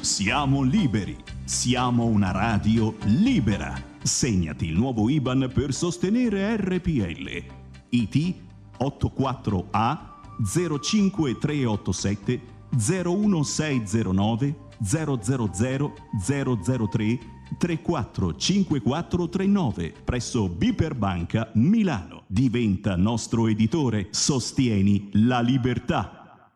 [0.00, 3.74] Siamo liberi, siamo una radio libera.
[4.02, 7.44] Segnati il nuovo IBAN per sostenere RPL.
[7.88, 8.34] IT
[8.78, 9.98] 84A
[10.44, 17.18] 05387 01609 000 003
[17.58, 22.24] 345439 presso Biper Banca Milano.
[22.26, 24.08] Diventa nostro editore.
[24.10, 26.50] Sostieni la libertà.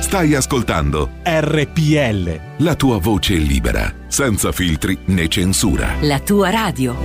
[0.00, 2.64] Stai ascoltando RPL.
[2.64, 5.94] La tua voce libera, senza filtri né censura.
[6.02, 6.96] La tua radio.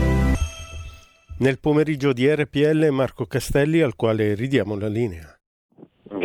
[1.38, 5.35] Nel pomeriggio di RPL Marco Castelli al quale ridiamo la linea.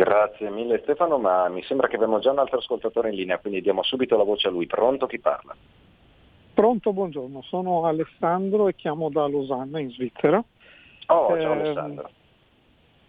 [0.01, 3.61] Grazie mille Stefano, ma mi sembra che abbiamo già un altro ascoltatore in linea, quindi
[3.61, 4.65] diamo subito la voce a lui.
[4.65, 5.55] Pronto chi parla?
[6.55, 10.43] Pronto, buongiorno, sono Alessandro e chiamo da Losanna in Svizzera.
[11.05, 12.09] Oh, ciao eh, Alessandro.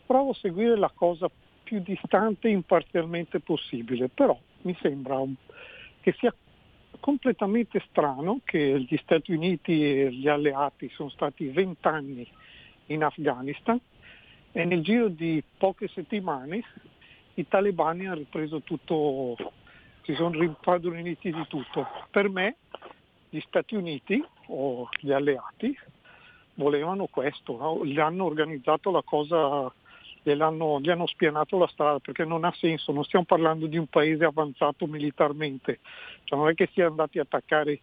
[0.04, 1.30] Provo a seguire la cosa
[1.62, 5.18] più distante imparzialmente possibile, però mi sembra
[6.02, 6.34] che sia
[7.00, 12.28] completamente strano che gli Stati Uniti e gli alleati sono stati vent'anni
[12.88, 13.80] in Afghanistan
[14.52, 16.62] e nel giro di poche settimane
[17.34, 19.36] i talebani hanno ripreso tutto,
[20.02, 21.86] si sono rimpadroniti di tutto.
[22.10, 22.56] Per me
[23.30, 25.76] gli Stati Uniti o gli alleati
[26.54, 27.84] volevano questo, no?
[27.84, 29.72] gli hanno organizzato la cosa,
[30.22, 33.78] gli hanno, gli hanno spianato la strada perché non ha senso, non stiamo parlando di
[33.78, 35.80] un paese avanzato militarmente,
[36.24, 37.80] cioè non è che siano andati a attaccare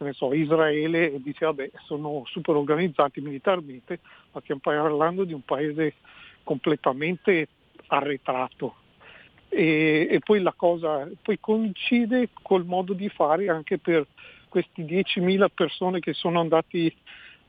[0.00, 4.00] che ne so, Israele e dice vabbè sono super organizzati militarmente,
[4.32, 5.94] ma stiamo parlando di un paese
[6.42, 7.48] completamente
[7.88, 8.76] arretrato.
[9.50, 14.06] E, e poi la cosa poi coincide col modo di fare anche per
[14.48, 16.92] questi 10.000 persone che sono andati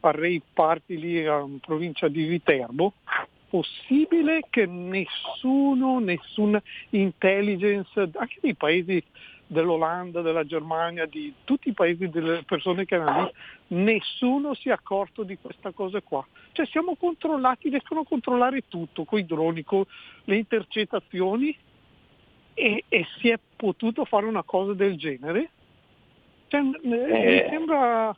[0.01, 2.93] a Rei Party lì in provincia di Viterbo,
[3.49, 9.01] possibile che nessuno, nessuna intelligence, anche dei paesi
[9.51, 13.23] dell'Olanda, della Germania, di tutti i paesi delle persone che erano
[13.67, 16.25] lì, nessuno si è accorto di questa cosa qua.
[16.53, 19.83] Cioè siamo controllati, riescono a controllare tutto, con i droni, con
[20.23, 21.55] le intercettazioni
[22.53, 25.49] e, e si è potuto fare una cosa del genere.
[26.47, 26.79] Cioè, eh.
[26.81, 28.15] Mi sembra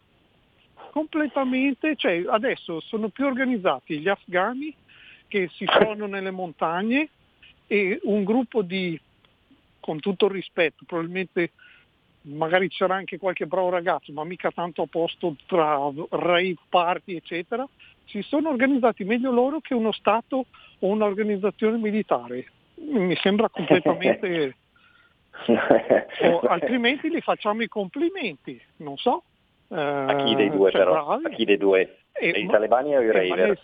[0.91, 4.76] completamente, cioè adesso sono più organizzati gli afghani
[5.28, 7.10] che si trovano nelle montagne
[7.65, 9.00] e un gruppo di
[9.84, 11.52] con tutto il rispetto, probabilmente
[12.24, 15.78] magari c'era anche qualche bravo ragazzo, ma mica tanto a posto tra
[16.10, 17.67] rave party, eccetera,
[18.06, 20.46] si sono organizzati meglio loro che uno Stato
[20.80, 22.46] o un'organizzazione militare.
[22.76, 24.56] Mi sembra completamente...
[26.22, 29.24] o, altrimenti li facciamo i complimenti, non so.
[29.67, 31.06] Eh, a chi dei due cioè, però?
[31.06, 31.26] Bravi.
[31.26, 31.98] A chi dei due?
[32.13, 33.60] Eh, I ma, talebani o i eh, raver?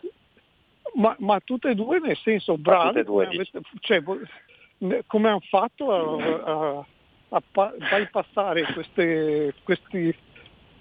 [0.96, 4.02] Ma, ma, tutte e due nel senso bravi, due, avete, cioè,
[5.08, 6.86] come hanno fatto a, a,
[7.30, 10.16] a bypassare queste, queste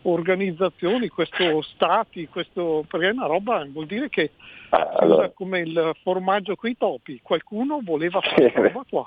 [0.02, 4.32] organizzazioni, questi stati, questo, perché è una roba, vuol dire che
[4.70, 5.30] ah, allora.
[5.30, 9.06] come il formaggio coi topi, qualcuno voleva fare questa roba qua.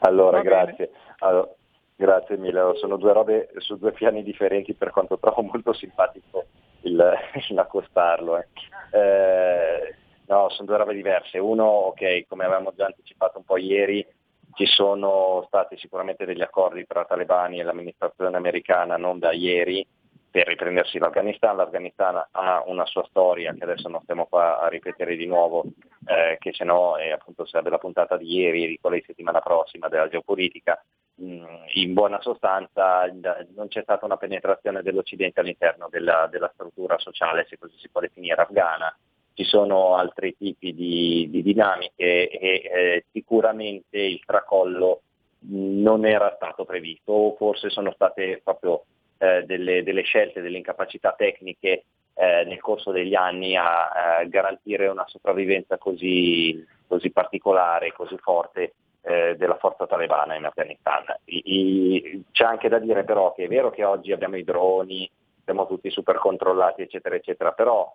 [0.00, 0.90] Allora, grazie.
[1.18, 1.48] Allora,
[1.96, 6.46] grazie mille, sono due robe su due piani differenti per quanto trovo molto simpatico
[6.82, 6.96] il,
[7.50, 8.38] l'accostarlo.
[8.38, 8.46] Eh.
[8.90, 9.94] Eh,
[10.28, 11.38] No, sono due robe diverse.
[11.38, 14.06] Uno, ok, come avevamo già anticipato un po' ieri,
[14.52, 19.86] ci sono stati sicuramente degli accordi tra talebani e l'amministrazione americana non da ieri
[20.30, 21.56] per riprendersi l'Afghanistan.
[21.56, 25.64] L'Afghanistan ha una sua storia che adesso non stiamo qua a ripetere di nuovo,
[26.06, 29.40] eh, che se no eh, appunto sarebbe la puntata di ieri, di quella di settimana
[29.40, 30.84] prossima della geopolitica.
[31.22, 33.06] Mm, in buona sostanza
[33.54, 38.02] non c'è stata una penetrazione dell'Occidente all'interno della, della struttura sociale, se così si può
[38.02, 38.94] definire, afghana
[39.38, 45.02] ci sono altri tipi di, di dinamiche e eh, sicuramente il tracollo
[45.50, 48.82] non era stato previsto o forse sono state proprio
[49.18, 54.88] eh, delle, delle, scelte, delle incapacità tecniche eh, nel corso degli anni a, a garantire
[54.88, 61.04] una sopravvivenza così, così particolare, così forte eh, della forza talebana in Afghanistan.
[61.26, 65.08] I, i, c'è anche da dire però che è vero che oggi abbiamo i droni,
[65.44, 67.94] siamo tutti super controllati eccetera eccetera, però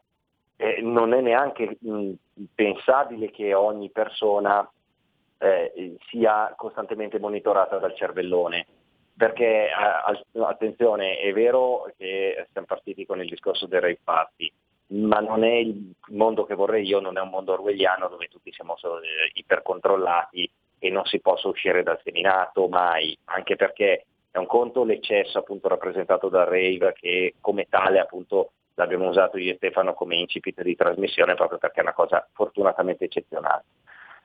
[0.57, 2.11] eh, non è neanche mh,
[2.55, 4.69] pensabile che ogni persona
[5.37, 8.65] eh, sia costantemente monitorata dal cervellone.
[9.15, 9.69] perché
[10.39, 14.51] attenzione, è vero che siamo partiti con il discorso dei rave party,
[14.87, 18.51] ma non è il mondo che vorrei io, non è un mondo orwelliano dove tutti
[18.51, 24.47] siamo eh, ipercontrollati e non si possa uscire dal seminato mai, anche perché è un
[24.47, 29.93] conto l'eccesso appunto rappresentato dal rave che come tale appunto l'abbiamo usato io e Stefano
[29.93, 33.63] come incipit di trasmissione proprio perché è una cosa fortunatamente eccezionale.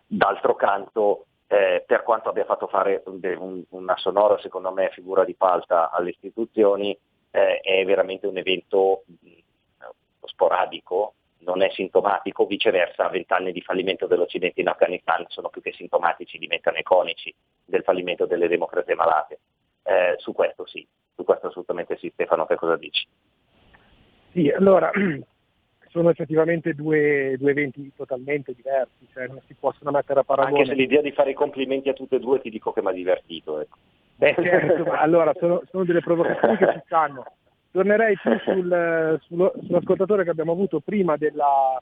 [0.07, 5.35] D'altro canto eh, per quanto abbia fatto fare un, una sonora, secondo me, figura di
[5.35, 6.97] palta alle istituzioni,
[7.31, 9.29] eh, è veramente un evento mh,
[10.25, 16.39] sporadico, non è sintomatico, viceversa vent'anni di fallimento dell'Occidente in Afghanistan sono più che sintomatici,
[16.39, 17.35] diventano iconici
[17.65, 19.39] del fallimento delle democrazie malate.
[19.83, 22.11] Eh, su questo sì, su questo assolutamente sì.
[22.13, 23.07] Stefano, che cosa dici?
[24.39, 24.89] Sì, allora
[25.91, 30.59] sono effettivamente due, due, eventi totalmente diversi, cioè non si possono mettere a paragone.
[30.59, 32.89] Anche se l'idea di fare i complimenti a tutte e due ti dico che mi
[32.89, 33.61] ha divertito.
[33.61, 33.77] Ecco.
[34.15, 37.25] Beh, certo, ma allora sono, sono, delle provocazioni che ci stanno.
[37.73, 41.81] Tornerei più sul, sullo, sull'ascoltatore che abbiamo avuto prima della,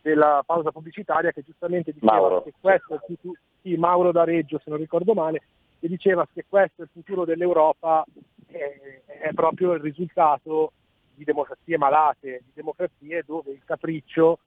[0.00, 2.42] della pausa pubblicitaria che giustamente diceva Mauro.
[2.42, 5.42] che questo è il futuro, sì, Mauro da Reggio se non ricordo male,
[5.78, 8.02] che diceva che questo è il futuro dell'Europa,
[8.46, 10.72] è, è proprio il risultato
[11.14, 14.38] di democrazie malate, di democrazie dove il capriccio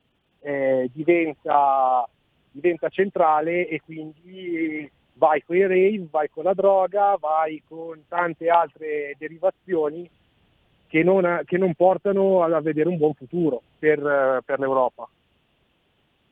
[0.41, 2.07] eh, diventa,
[2.51, 8.49] diventa, centrale e quindi vai con i rave, vai con la droga, vai con tante
[8.49, 10.09] altre derivazioni
[10.87, 15.07] che non, che non portano a vedere un buon futuro per, per l'Europa.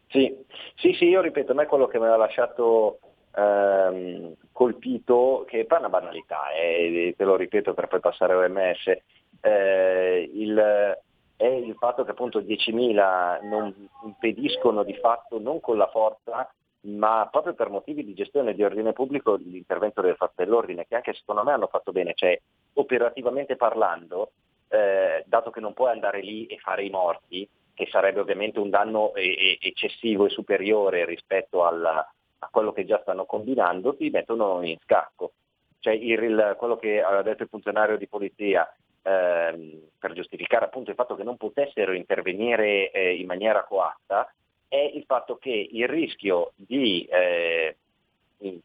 [0.08, 0.32] Sì.
[0.76, 3.00] sì, sì, io ripeto, a me quello che mi ha lasciato
[3.36, 9.02] ehm, colpito, che è una banalità, eh, te lo ripeto per poi passare all'OMS,
[9.42, 10.98] eh, il,
[11.36, 13.74] è il fatto che appunto 10.000 non
[14.06, 16.52] impediscono di fatto non con la forza
[16.86, 21.14] ma proprio per motivi di gestione di ordine pubblico l'intervento delle forze dell'ordine che anche
[21.14, 22.38] secondo me hanno fatto bene, cioè
[22.74, 24.32] operativamente parlando,
[24.68, 28.70] eh, dato che non puoi andare lì e fare i morti, che sarebbe ovviamente un
[28.70, 32.06] danno e- e eccessivo e superiore rispetto alla,
[32.40, 35.34] a quello che già stanno combinando, ti mettono in scacco.
[35.80, 38.68] Cioè il, quello che aveva detto il funzionario di polizia,
[39.04, 44.32] ehm, per giustificare appunto il fatto che non potessero intervenire eh, in maniera coatta
[44.68, 47.78] è il fatto che il rischio di eh,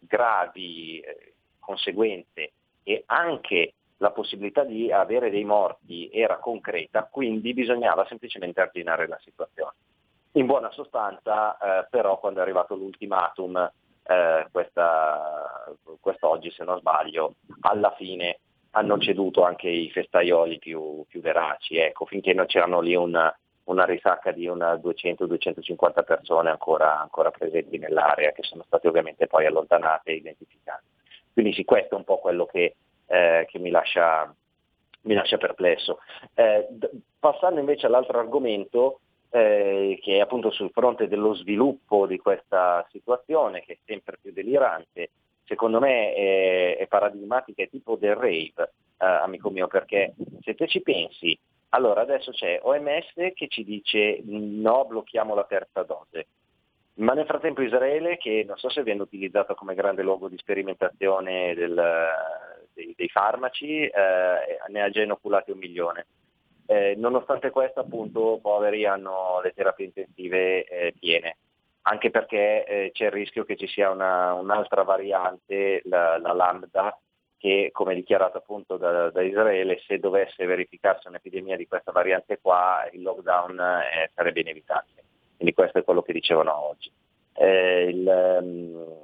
[0.00, 8.06] gravi eh, conseguenze e anche la possibilità di avere dei morti era concreta, quindi bisognava
[8.06, 9.74] semplicemente arginare la situazione.
[10.32, 13.70] In buona sostanza, eh, però, quando è arrivato l'ultimatum,
[14.04, 18.38] eh, questa, quest'oggi se non sbaglio, alla fine
[18.72, 23.84] hanno ceduto anche i festaioli più, più veraci, ecco, finché non c'erano lì una, una
[23.84, 30.10] risacca di una 200-250 persone ancora, ancora, presenti nell'area, che sono state ovviamente poi allontanate
[30.10, 30.84] e identificate.
[31.32, 32.74] Quindi sì, questo è un po' quello che,
[33.06, 34.32] eh, che mi, lascia,
[35.02, 36.00] mi, lascia, perplesso.
[36.34, 39.00] Eh, d- passando invece all'altro argomento,
[39.30, 44.32] eh, che è appunto sul fronte dello sviluppo di questa situazione, che è sempre più
[44.32, 45.10] delirante,
[45.48, 50.68] secondo me è, è paradigmatica, è tipo del rave, eh, amico mio, perché se te
[50.68, 51.36] ci pensi,
[51.70, 56.26] allora adesso c'è OMS che ci dice no, blocchiamo la terza dose,
[56.94, 61.54] ma nel frattempo Israele, che non so se viene utilizzato come grande luogo di sperimentazione
[61.54, 62.10] del,
[62.74, 63.90] dei, dei, farmaci, eh,
[64.68, 66.06] ne ha già inoculati un milione.
[66.66, 71.36] Eh, nonostante questo, appunto, poveri hanno le terapie intensive eh, piene
[71.88, 76.98] anche perché eh, c'è il rischio che ci sia una, un'altra variante, la, la, lambda,
[77.38, 82.86] che come dichiarato appunto da, da, Israele, se dovesse verificarsi un'epidemia di questa variante qua,
[82.92, 85.02] il lockdown eh, sarebbe inevitabile.
[85.36, 86.92] Quindi questo è quello che dicevano oggi.
[87.32, 88.06] Eh, il,
[88.40, 88.96] um, ehm,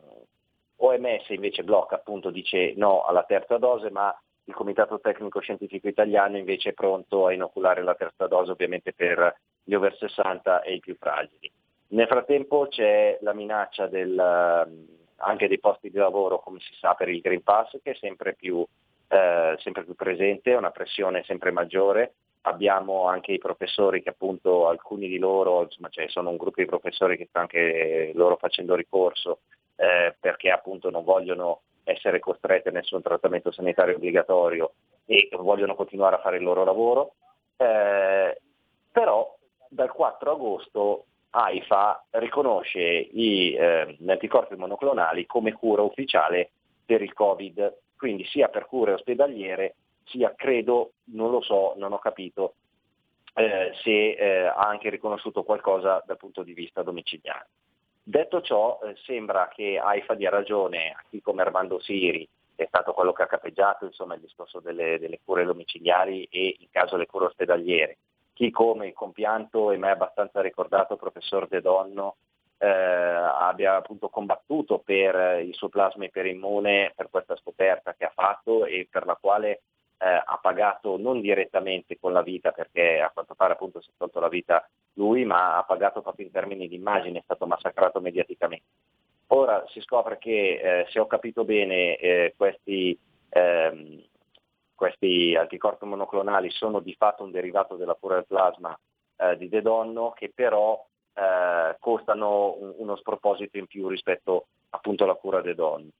[0.77, 6.37] OMS invece blocca appunto, dice no alla terza dose, ma il Comitato Tecnico Scientifico Italiano
[6.37, 10.81] invece è pronto a inoculare la terza dose ovviamente per gli over 60 e i
[10.81, 11.51] più fragili.
[11.89, 16.95] Nel frattempo c'è la minaccia del, ehm, anche dei posti di lavoro, come si sa,
[16.95, 18.65] per il Green Pass che è sempre più,
[19.09, 22.15] eh, sempre più presente, una pressione sempre maggiore.
[22.43, 26.67] Abbiamo anche i professori che appunto alcuni di loro, insomma cioè sono un gruppo di
[26.67, 29.41] professori che stanno anche loro facendo ricorso
[29.77, 34.73] eh, perché appunto non vogliono essere costretti a nessun trattamento sanitario obbligatorio
[35.07, 37.15] e vogliono continuare a fare il loro lavoro.
[37.57, 38.41] Eh,
[38.91, 39.37] però
[39.69, 41.05] dal 4 agosto
[41.37, 46.51] AIFA riconosce i, eh, gli anticorpi monoclonali come cura ufficiale
[46.87, 49.75] per il Covid, quindi sia per cure ospedaliere,
[50.05, 52.55] sia credo, non lo so, non ho capito,
[53.35, 57.49] eh, se eh, ha anche riconosciuto qualcosa dal punto di vista domiciliare.
[58.01, 62.93] Detto ciò, eh, sembra che AIFA dia ragione a chi come Armando Siri è stato
[62.93, 67.07] quello che ha capeggiato insomma, il discorso delle, delle, cure domiciliari e in caso le
[67.07, 67.97] cure ospedaliere.
[68.35, 72.17] Chi come il compianto e mai abbastanza ricordato professor De Donno
[72.59, 78.67] eh, abbia appunto combattuto per il suo plasma iperimmune, per questa scoperta che ha fatto
[78.67, 79.63] e per la quale
[79.99, 83.93] eh, ha pagato non direttamente con la vita, perché a quanto pare appunto si è
[83.97, 88.01] tolto la vita lui, ma ha pagato proprio in termini di immagine, è stato massacrato
[88.01, 88.67] mediaticamente.
[89.29, 92.99] Ora si scopre che, eh, se ho capito bene, eh, questi,
[93.31, 94.03] ehm,
[94.75, 98.79] questi, anticorpi monoclonali sono di fatto un derivato della cura del plasma
[99.17, 105.05] eh, di De Donno, che però eh, costano un, uno sproposito in più rispetto appunto
[105.05, 105.91] alla cura De Donno.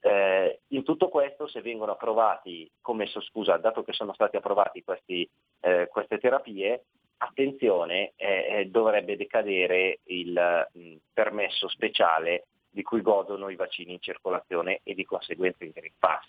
[0.00, 5.28] Eh, in tutto questo, se vengono approvati, come scusa, dato che sono stati approvati questi,
[5.60, 6.84] eh, queste terapie,
[7.18, 14.80] attenzione, eh, dovrebbe decadere il mh, permesso speciale di cui godono i vaccini in circolazione
[14.82, 16.24] e di conseguenza il Green Pass.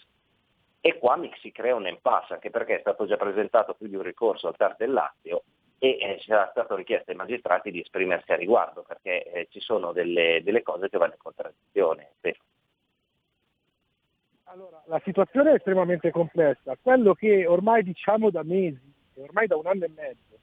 [0.86, 4.02] E qua si crea un impasse, anche perché è stato già presentato più di un
[4.02, 5.44] ricorso al TAR del Lazio
[5.80, 9.94] e eh, sarà stato richiesto ai magistrati di esprimersi a riguardo, perché eh, ci sono
[9.94, 12.10] delle, delle, cose che vanno in contraddizione.
[14.46, 16.76] Allora, la situazione è estremamente complessa.
[16.82, 20.38] Quello che ormai diciamo da mesi, ormai da un anno e mezzo,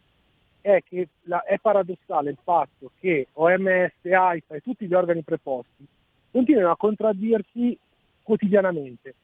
[0.62, 5.86] è che la, è paradossale il fatto che OMS, AIFA e tutti gli organi preposti
[6.30, 7.78] continuino a contraddirsi
[8.22, 9.14] quotidianamente,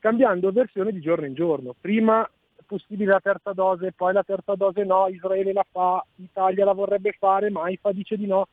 [0.00, 1.74] cambiando versione di giorno in giorno.
[1.80, 2.28] Prima
[2.66, 7.12] possibile la terza dose, poi la terza dose no, Israele la fa, Italia la vorrebbe
[7.18, 8.46] fare, ma AIFA dice di no.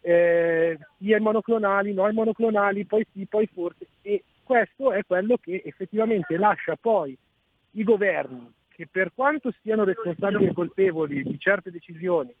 [0.00, 3.86] Eh, sì ai monoclonali, no ai monoclonali, poi sì, poi forse.
[4.02, 7.16] E questo è quello che effettivamente lascia poi
[7.72, 12.32] i governi che per quanto siano responsabili e colpevoli di certe decisioni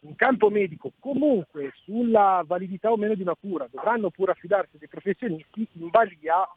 [0.00, 4.88] in campo medico, comunque sulla validità o meno di una cura, dovranno pure affidarsi dei
[4.88, 6.48] professionisti in balia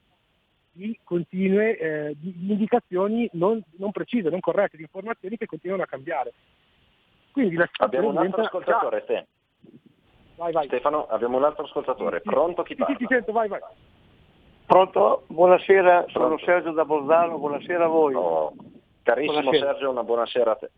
[0.75, 5.87] di continue eh, di indicazioni non, non, precise, non corrette, di informazioni che continuano a
[5.87, 6.33] cambiare.
[7.31, 9.25] Quindi la abbiamo un altro ascoltatore, già...
[10.35, 10.67] vai, vai.
[10.67, 12.21] Stefano, abbiamo un altro ascoltatore.
[12.23, 12.95] Sì, Pronto chi parla?
[12.95, 13.61] Sì, ti sento, vai, vai.
[14.65, 15.23] Pronto?
[15.27, 16.19] Buonasera, Pronto.
[16.19, 18.13] sono Sergio da Bolzano, buonasera a voi.
[18.13, 18.53] Oh.
[19.03, 19.71] Carissimo buonasera.
[19.71, 20.71] Sergio, una buona sera a te.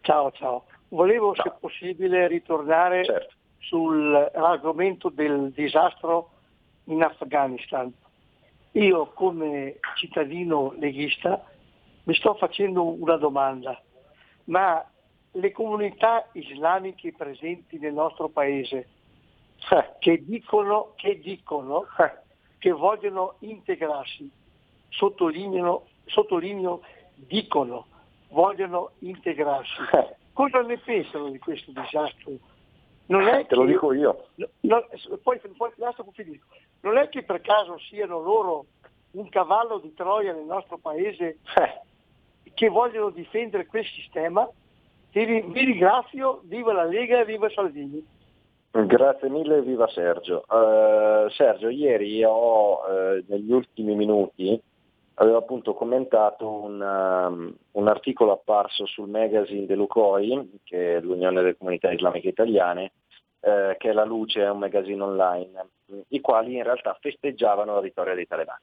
[0.00, 0.64] Ciao, ciao.
[0.88, 1.44] Volevo, ciao.
[1.44, 3.34] se possibile, ritornare certo.
[3.58, 6.30] sull'argomento del disastro
[6.84, 7.92] in Afghanistan.
[8.74, 11.44] Io, come cittadino leghista,
[12.04, 13.80] mi sto facendo una domanda,
[14.44, 14.84] ma
[15.30, 18.88] le comunità islamiche presenti nel nostro paese,
[19.70, 22.12] eh, che dicono, che, dicono eh,
[22.58, 24.28] che vogliono integrarsi,
[24.88, 26.82] sottolineo, sottolineo
[27.14, 27.86] dicono,
[28.30, 29.80] vogliono integrarsi.
[29.92, 30.16] Eh.
[30.32, 32.32] Cosa ne pensano di questo disastro?
[33.06, 34.28] Non è Te lo dico io.
[34.60, 34.86] No,
[35.22, 35.70] poi, poi
[36.80, 38.66] non è che per caso siano loro
[39.12, 42.50] un cavallo di Troia nel nostro paese eh.
[42.54, 44.48] che vogliono difendere quel sistema?
[45.12, 48.04] Vi, ringrazio, viva la Lega e viva Salvini.
[48.70, 50.44] Grazie mille, viva Sergio.
[50.48, 54.60] Uh, Sergio, ieri ho uh, negli ultimi minuti
[55.14, 61.56] avevo appunto commentato un, um, un, articolo apparso sul magazine dell'UCOI, che è l'Unione delle
[61.56, 62.92] Comunità Islamiche Italiane,
[63.40, 65.68] eh, che è La Luce, è un magazine online,
[66.08, 68.62] i quali in realtà festeggiavano la vittoria dei talebani.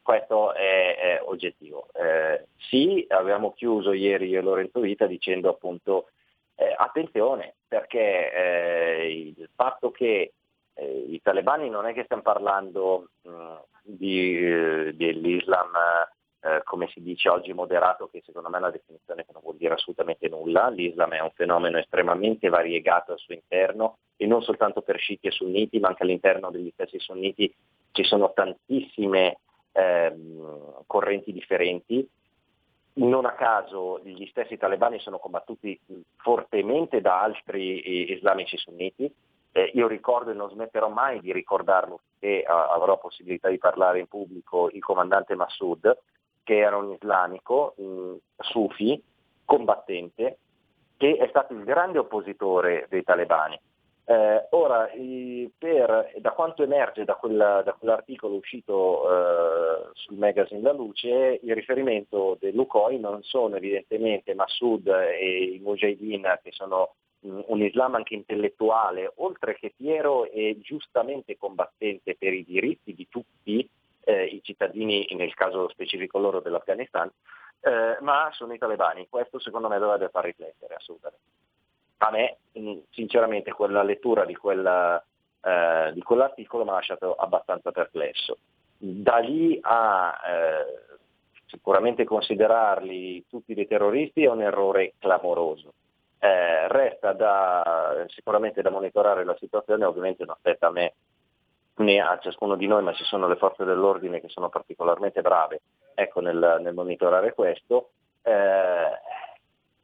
[0.00, 1.86] Questo è, è oggettivo.
[1.92, 6.08] Eh, sì, avevamo chiuso ieri io e Lorenzo Vita dicendo appunto
[6.56, 10.32] eh, attenzione perché eh, il fatto che
[10.74, 13.30] eh, i talebani non è che stiamo parlando mh,
[13.82, 15.70] di, eh, dell'Islam
[16.44, 19.56] eh, come si dice oggi moderato, che secondo me è una definizione che non vuol
[19.56, 20.70] dire assolutamente nulla.
[20.70, 25.30] L'Islam è un fenomeno estremamente variegato al suo interno e non soltanto per sciiti e
[25.30, 27.54] sunniti, ma anche all'interno degli stessi sunniti
[27.92, 29.38] ci sono tantissime
[29.70, 32.08] ehm, correnti differenti.
[32.94, 35.78] Non a caso gli stessi talebani sono combattuti
[36.16, 39.10] fortemente da altri eh, islamici sunniti,
[39.52, 43.98] eh, io ricordo e non smetterò mai di ricordarlo e uh, avrò possibilità di parlare
[43.98, 45.98] in pubblico il comandante Massoud,
[46.42, 49.02] che era un islamico, mh, sufi,
[49.44, 50.38] combattente,
[50.96, 53.60] che è stato il grande oppositore dei talebani.
[54.04, 54.88] Eh, ora,
[55.58, 61.54] per, da quanto emerge da, quella, da quell'articolo uscito eh, sul magazine La Luce, il
[61.54, 69.12] riferimento dell'UCOI non sono evidentemente Massoud e i Mujahideen che sono un Islam anche intellettuale,
[69.16, 73.68] oltre che fiero e giustamente combattente per i diritti di tutti
[74.04, 77.10] eh, i cittadini, nel caso specifico loro dell'Afghanistan,
[77.60, 79.06] eh, ma sono i talebani.
[79.08, 81.26] Questo secondo me dovrebbe far riflettere assolutamente.
[81.98, 82.38] A me,
[82.90, 85.02] sinceramente, quella lettura di, quella,
[85.40, 88.38] eh, di quell'articolo mi ha lasciato abbastanza perplesso.
[88.78, 90.96] da lì a eh,
[91.46, 95.74] sicuramente considerarli tutti dei terroristi è un errore clamoroso.
[96.24, 100.94] Eh, resta da, sicuramente da monitorare la situazione, ovviamente non aspetta a me
[101.78, 105.62] né a ciascuno di noi, ma ci sono le forze dell'ordine che sono particolarmente brave
[105.94, 107.90] ecco, nel, nel, monitorare questo.
[108.22, 108.90] Eh,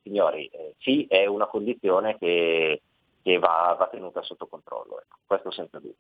[0.01, 2.83] signori, eh, sì, è una condizione che,
[3.21, 5.97] che va, va, tenuta sotto controllo, ecco, questo senza dubbio.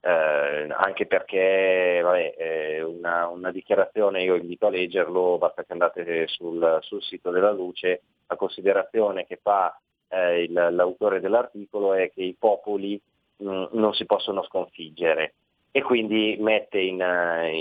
[0.00, 6.26] Eh, anche perché vabbè, eh, una, una, dichiarazione, io invito a leggerlo, basta che andate
[6.28, 12.22] sul, sul sito della Luce, la considerazione che fa eh, il, l'autore dell'articolo è che
[12.22, 13.00] i popoli
[13.36, 15.34] mh, non si possono sconfiggere
[15.70, 17.00] e quindi mette in,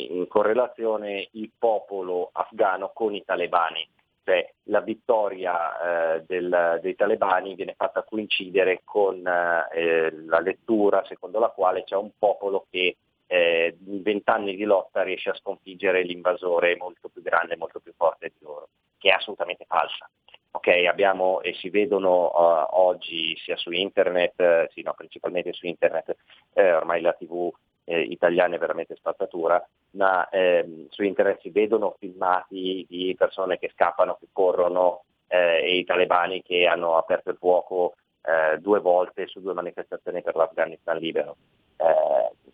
[0.09, 3.87] in correlazione il popolo afghano con i talebani
[4.25, 11.39] cioè la vittoria eh, del, dei talebani viene fatta coincidere con eh, la lettura secondo
[11.39, 12.97] la quale c'è un popolo che
[13.27, 18.29] eh, in vent'anni di lotta riesce a sconfiggere l'invasore molto più grande, molto più forte
[18.29, 20.09] di loro, che è assolutamente falsa.
[20.55, 25.67] Ok, abbiamo e si vedono uh, oggi sia su internet, eh, sì, no, principalmente su
[25.67, 26.15] internet,
[26.53, 27.51] eh, ormai la TV
[27.83, 33.69] eh, italiana è veramente spazzatura, ma ehm, su internet si vedono filmati di persone che
[33.73, 39.27] scappano, che corrono eh, e i talebani che hanno aperto il fuoco eh, due volte
[39.27, 41.35] su due manifestazioni per l'Afghanistan libero.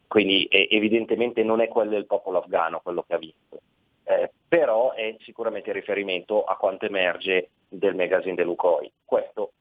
[0.07, 3.61] Quindi evidentemente non è quello il popolo afghano quello che ha vinto,
[4.11, 8.91] eh, però è sicuramente riferimento a quanto emerge del magazine dell'UCOI.
[9.05, 9.53] Questo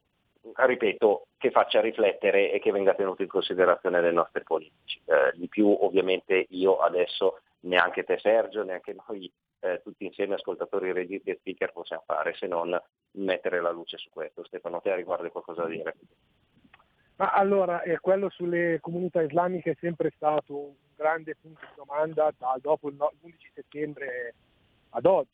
[0.53, 4.99] ripeto, che faccia riflettere e che venga tenuto in considerazione dai nostri politici.
[5.05, 10.89] Eh, di più ovviamente io adesso neanche te Sergio, neanche noi eh, tutti insieme ascoltatori
[11.23, 12.79] e speaker possiamo fare se non
[13.11, 14.43] mettere la luce su questo.
[14.43, 15.95] Stefano, te a riguardo qualcosa da dire?
[17.21, 22.33] Ma allora, eh, quello sulle comunità islamiche è sempre stato un grande punto di domanda
[22.35, 24.33] da dopo il 11 settembre
[24.89, 25.29] ad oggi,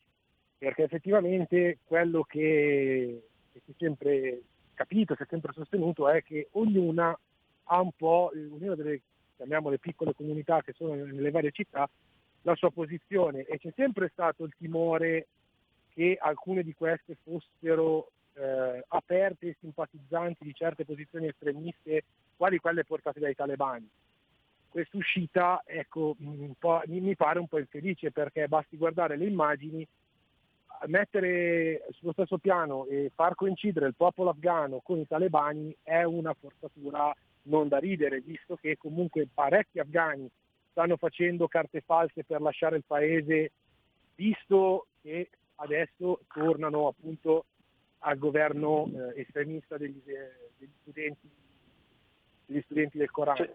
[0.58, 4.42] perché effettivamente quello che, che si è sempre
[4.74, 7.18] capito, si è sempre sostenuto è che ognuna
[7.64, 9.00] ha un po', ognuna delle
[9.36, 11.88] chiamiamole piccole comunità che sono nelle varie città,
[12.42, 13.46] la sua posizione.
[13.46, 15.28] E c'è sempre stato il timore
[15.94, 22.04] che alcune di queste fossero eh, aperte e simpatizzanti di certe posizioni estremiste,
[22.36, 23.88] quali quelle portate dai talebani.
[24.68, 29.86] Questa uscita ecco, mi pare un po' infelice perché basti guardare le immagini
[30.86, 36.34] mettere sullo stesso piano e far coincidere il popolo afghano con i talebani è una
[36.34, 37.12] forzatura
[37.42, 40.30] non da ridere, visto che comunque parecchi afghani
[40.70, 43.50] stanno facendo carte false per lasciare il paese,
[44.14, 47.46] visto che adesso tornano appunto
[48.00, 51.30] al governo eh, estremista degli, eh, degli, studenti,
[52.46, 53.36] degli, studenti, del Corano.
[53.36, 53.54] Cioè,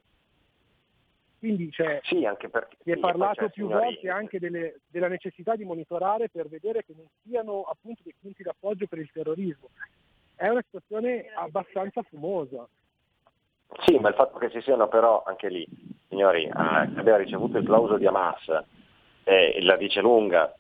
[1.40, 5.66] quindi cioè, sì, anche perché, si è parlato più volte anche delle, della necessità di
[5.66, 9.70] monitorare per vedere che non siano appunto dei punti d'appoggio per il terrorismo.
[10.36, 12.66] È una situazione abbastanza fumosa.
[13.86, 15.68] Sì, ma il fatto che ci siano però anche lì,
[16.08, 18.64] signori, eh, abbiamo ricevuto il plauso di Hamas,
[19.24, 20.56] eh, la dice lunga,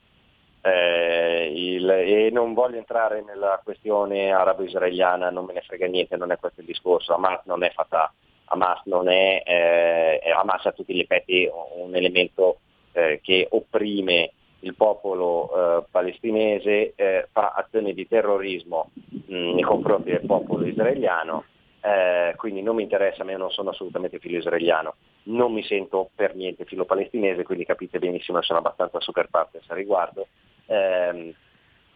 [0.65, 6.31] eh, il, e non voglio entrare nella questione arabo-israeliana, non me ne frega niente, non
[6.31, 8.11] è questo il discorso, Hamas non è Fatah,
[8.45, 12.59] Hamas non è, eh, Hamas a tutti gli effetti un elemento
[12.93, 20.11] eh, che opprime il popolo eh, palestinese, eh, fa azioni di terrorismo mh, nei confronti
[20.11, 21.43] del popolo israeliano,
[21.81, 26.35] eh, quindi non mi interessa, io non sono assolutamente filo israeliano, non mi sento per
[26.35, 30.27] niente filo palestinese, quindi capite benissimo sono abbastanza super partes a riguardo,
[30.73, 31.33] ehm,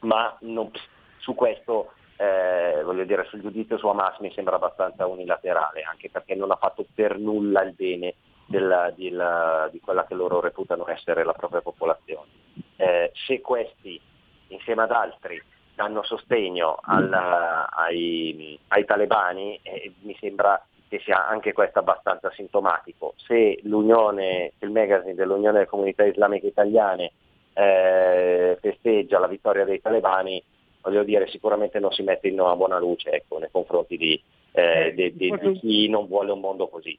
[0.01, 0.71] ma non,
[1.17, 6.35] su questo eh, voglio dire, sul giudizio su Hamas mi sembra abbastanza unilaterale, anche perché
[6.35, 8.15] non ha fatto per nulla il bene
[8.47, 12.29] della, della, di quella che loro reputano essere la propria popolazione.
[12.75, 13.99] Eh, se questi,
[14.47, 15.41] insieme ad altri,
[15.75, 23.13] danno sostegno alla, ai, ai, talebani, eh, mi sembra che sia anche questo abbastanza sintomatico.
[23.17, 27.11] Se l'Unione, il magazine dell'Unione delle Comunità Islamiche Italiane
[27.57, 30.41] eh, festeggia la vittoria dei talebani,
[30.81, 34.93] voglio dire, sicuramente non si mette in una buona luce ecco, nei confronti di, eh,
[34.95, 36.97] di, di, di, chi non vuole un mondo così.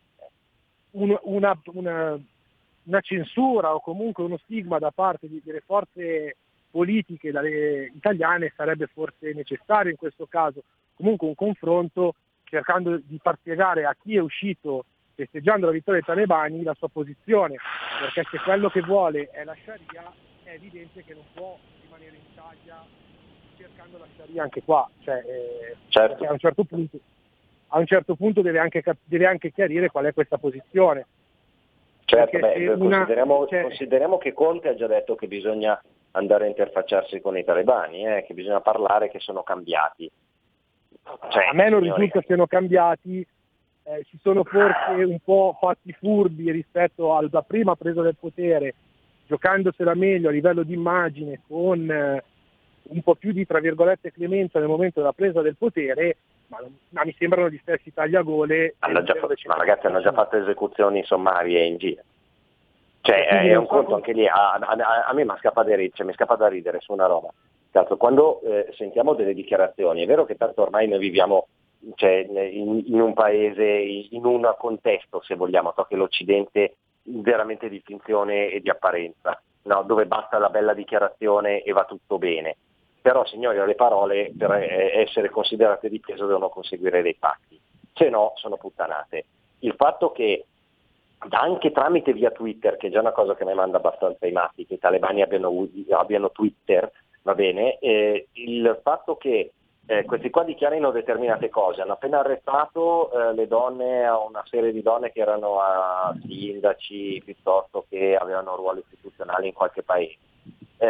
[0.91, 2.19] Una, una, una,
[2.85, 6.37] una, censura o comunque uno stigma da parte delle forze
[6.71, 7.29] politiche
[7.95, 10.63] italiane sarebbe forse necessario in questo caso,
[10.97, 16.15] comunque un confronto cercando di far spiegare a chi è uscito festeggiando la vittoria dei
[16.15, 17.57] talebani la sua posizione,
[18.01, 22.22] perché se quello che vuole è la Sharia è evidente che non può rimanere in
[22.32, 22.82] Italia
[23.59, 26.24] cercando la Sharia anche qua, cioè, eh, certo.
[26.24, 26.99] a un certo punto,
[27.68, 31.07] a un certo punto deve, anche, deve, anche, chiarire qual è questa posizione.
[32.05, 33.62] Certo, beh, una, consideriamo, cioè...
[33.62, 35.78] consideriamo, che Conte ha già detto che bisogna
[36.12, 40.11] andare a interfacciarsi con i talebani, eh, che bisogna parlare, che sono cambiati.
[41.28, 42.01] Cioè, a me non signori...
[42.01, 43.26] risulta siano cambiati,
[43.82, 48.74] eh, si sono forse un po' fatti furbi rispetto alla prima presa del potere,
[49.29, 52.24] giocandosela meglio a livello di immagine, con eh,
[52.83, 56.16] un po' più di tra virgolette clemenza nel momento della presa del potere,
[56.49, 56.59] ma,
[56.89, 58.76] ma mi sembrano gli stessi tagliagole.
[58.81, 59.14] Hanno già,
[59.47, 62.03] ma ragazzi hanno già fatto esecuzioni sommarie in giro.
[63.03, 66.12] Cioè è un conto anche lì, a, a, a me mi scappa, ridere, cioè, mi
[66.12, 67.33] scappa da ridere su una roba.
[67.70, 71.47] Tanto, quando eh, sentiamo delle dichiarazioni, è vero che tanto ormai noi viviamo
[71.95, 76.76] cioè, in, in, un paese, in un contesto, se vogliamo, so che l'Occidente
[77.09, 79.83] veramente di finzione e di apparenza, no?
[79.83, 82.57] dove basta la bella dichiarazione e va tutto bene.
[83.01, 87.59] Però signori, le parole per eh, essere considerate di peso devono conseguire dei fatti,
[87.95, 89.25] se no sono puttanate.
[89.61, 90.45] Il fatto che
[91.31, 94.67] anche tramite via Twitter, che è già una cosa che mi manda abbastanza i matti,
[94.67, 96.91] che i talebani abbiano, abbiano Twitter,
[97.23, 99.53] va bene, eh, il fatto che
[99.91, 104.82] eh, questi qua dichiarino determinate cose, hanno appena arrestato eh, le donne, una serie di
[104.82, 110.18] donne che erano a sindaci piuttosto che avevano ruoli istituzionali in qualche paese.
[110.76, 110.86] Eh,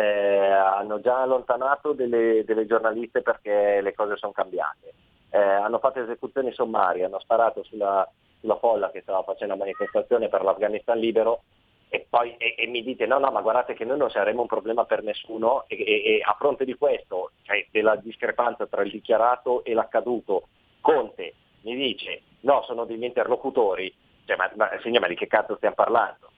[0.51, 4.93] hanno già allontanato delle, delle, giornaliste perché le cose sono cambiate,
[5.31, 8.07] eh, hanno fatto esecuzioni sommarie, hanno sparato sulla,
[8.41, 11.43] sulla folla che stava facendo la manifestazione per l'Afghanistan libero
[11.89, 14.47] e poi e, e mi dite no no ma guardate che noi non saremo un
[14.47, 19.65] problema per nessuno e, e, a fronte di questo, cioè della discrepanza tra il dichiarato
[19.65, 20.49] e l'accaduto,
[20.81, 23.93] Conte mi dice no sono degli interlocutori,
[24.25, 26.31] cioè, ma, ma signor, ma di che cazzo stiamo parlando?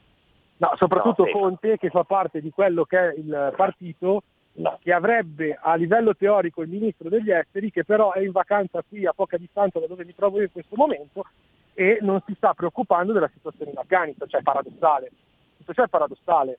[0.58, 4.22] No, soprattutto no, Conte che fa parte di quello che è il partito
[4.54, 4.78] no.
[4.82, 9.06] che avrebbe a livello teorico il ministro degli esteri che però è in vacanza qui
[9.06, 11.24] a poca distanza da dove mi trovo io in questo momento
[11.74, 15.10] e non si sta preoccupando della situazione in Afghanistan, cioè paradossale
[15.74, 16.58] ciò è paradossale.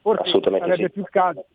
[0.00, 0.90] Forse sarebbe, sì.
[0.90, 1.46] più caso,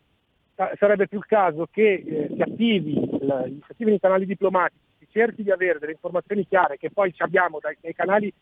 [0.78, 5.08] sarebbe, più il caso, che eh, si, attivi, il, si attivino i canali diplomatici, si
[5.10, 8.34] cerchi di avere delle informazioni chiare che poi abbiamo dai, dai, canali,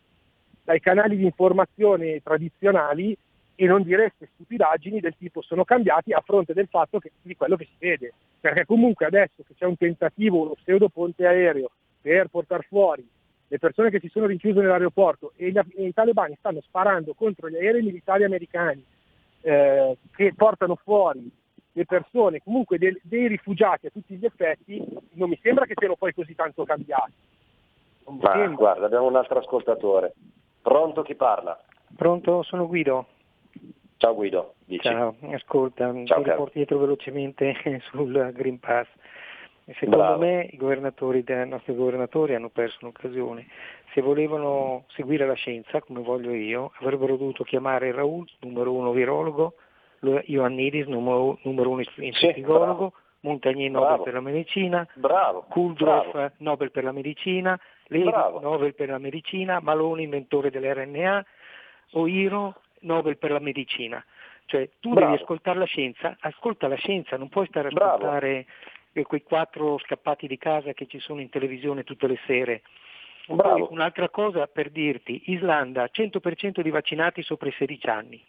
[0.64, 3.16] dai canali di informazione tradizionali
[3.54, 7.36] e non dire queste stupidaggini del tipo sono cambiati a fronte del fatto che, di
[7.36, 8.12] quello che si vede.
[8.40, 11.70] Perché comunque adesso che c'è un tentativo, uno pseudo ponte aereo
[12.00, 13.06] per portare fuori
[13.50, 17.50] le persone che si sono rinchiuse nell'aeroporto e, gli, e i talebani stanno sparando contro
[17.50, 18.84] gli aerei militari americani
[19.40, 21.28] eh, che portano fuori
[21.72, 24.84] le persone, comunque dei, dei, rifugiati a tutti gli effetti,
[25.14, 27.12] non mi sembra che siano poi così tanto cambiati.
[28.04, 30.14] Ma, guarda, abbiamo un altro ascoltatore.
[30.62, 31.60] Pronto chi parla?
[31.96, 33.06] Pronto, sono Guido.
[33.96, 34.88] Ciao Guido, dici.
[34.88, 37.54] Ciao, ascolta, Ciao, ti riporto dietro velocemente
[37.90, 38.86] sul Green Pass.
[39.74, 40.20] Secondo Bravo.
[40.20, 43.46] me i, governatori, i nostri governatori hanno perso un'occasione.
[43.92, 49.54] Se volevano seguire la scienza, come voglio io, avrebbero dovuto chiamare Raul, numero uno virologo,
[50.00, 54.02] Ioannidis, numero, numero uno infettivologo, sì, Montagnier Nobel bravo.
[54.02, 54.88] per la medicina,
[55.48, 58.10] Kuldorf Nobel per la medicina, Levi
[58.40, 61.24] Nobel per la medicina, Malone inventore dell'RNA,
[61.92, 64.02] Oiro Nobel per la medicina.
[64.46, 65.10] Cioè tu bravo.
[65.10, 68.46] devi ascoltare la scienza, ascolta la scienza, non puoi stare a ascoltare e
[68.92, 72.62] quei quattro scappati di casa che ci sono in televisione tutte le sere.
[73.26, 78.24] Poi, un'altra cosa per dirti, Islanda 100% di vaccinati sopra i 16 anni,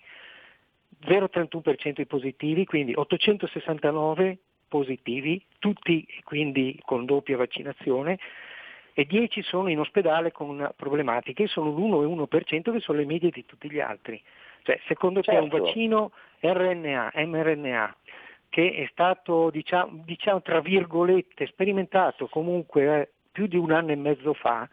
[1.04, 4.38] 0,31% di positivi, quindi 869
[4.68, 8.20] positivi, tutti quindi con doppia vaccinazione
[8.94, 13.72] e 10 sono in ospedale con problematiche, sono l'1,1% che sono le medie di tutti
[13.72, 14.22] gli altri.
[14.64, 15.40] Cioè, secondo certo.
[15.40, 15.66] te un certo.
[15.66, 17.96] vaccino RNA, mRNA
[18.52, 23.96] che è stato diciamo, diciamo tra virgolette sperimentato comunque eh, più di un anno e
[23.96, 24.70] mezzo fa,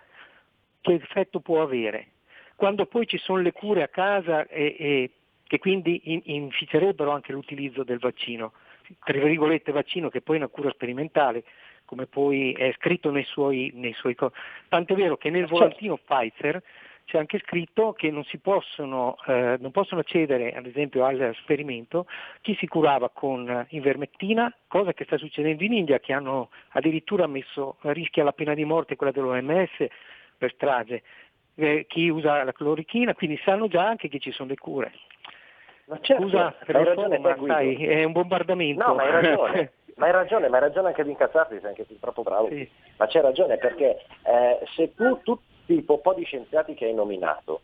[0.81, 2.09] che effetto può avere?
[2.57, 5.11] Quando poi ci sono le cure a casa e, e
[5.45, 8.53] che quindi in, inficerebbero anche l'utilizzo del vaccino,
[8.99, 11.45] tra virgolette vaccino che poi è una cura sperimentale,
[11.85, 14.16] come poi è scritto nei suoi, nei suoi
[14.68, 15.55] Tant'è vero che nel certo.
[15.55, 16.61] volantino Pfizer
[17.09, 22.07] c'è anche scritto che non, possono, eh, non possono accedere ad esempio al sperimento
[22.43, 27.77] chi si curava con invermettina, cosa che sta succedendo in India, che hanno addirittura messo
[27.81, 29.87] a rischio la pena di morte quella dell'OMS
[30.37, 31.03] per strage,
[31.55, 34.93] eh, chi usa la clorichina, quindi sanno già anche che ci sono le cure.
[35.87, 38.87] Ma certo, Scusa hai ragione, ma sai, è un bombardamento.
[38.87, 39.73] No, ma hai ragione.
[39.97, 42.49] ma hai ragione, ma hai ragione anche di incazzarti, sei anche troppo bravo.
[42.49, 42.69] Sì.
[42.99, 46.95] Ma c'è ragione perché eh, se tu, tu tipo un po' di scienziati che hai
[46.95, 47.61] nominato,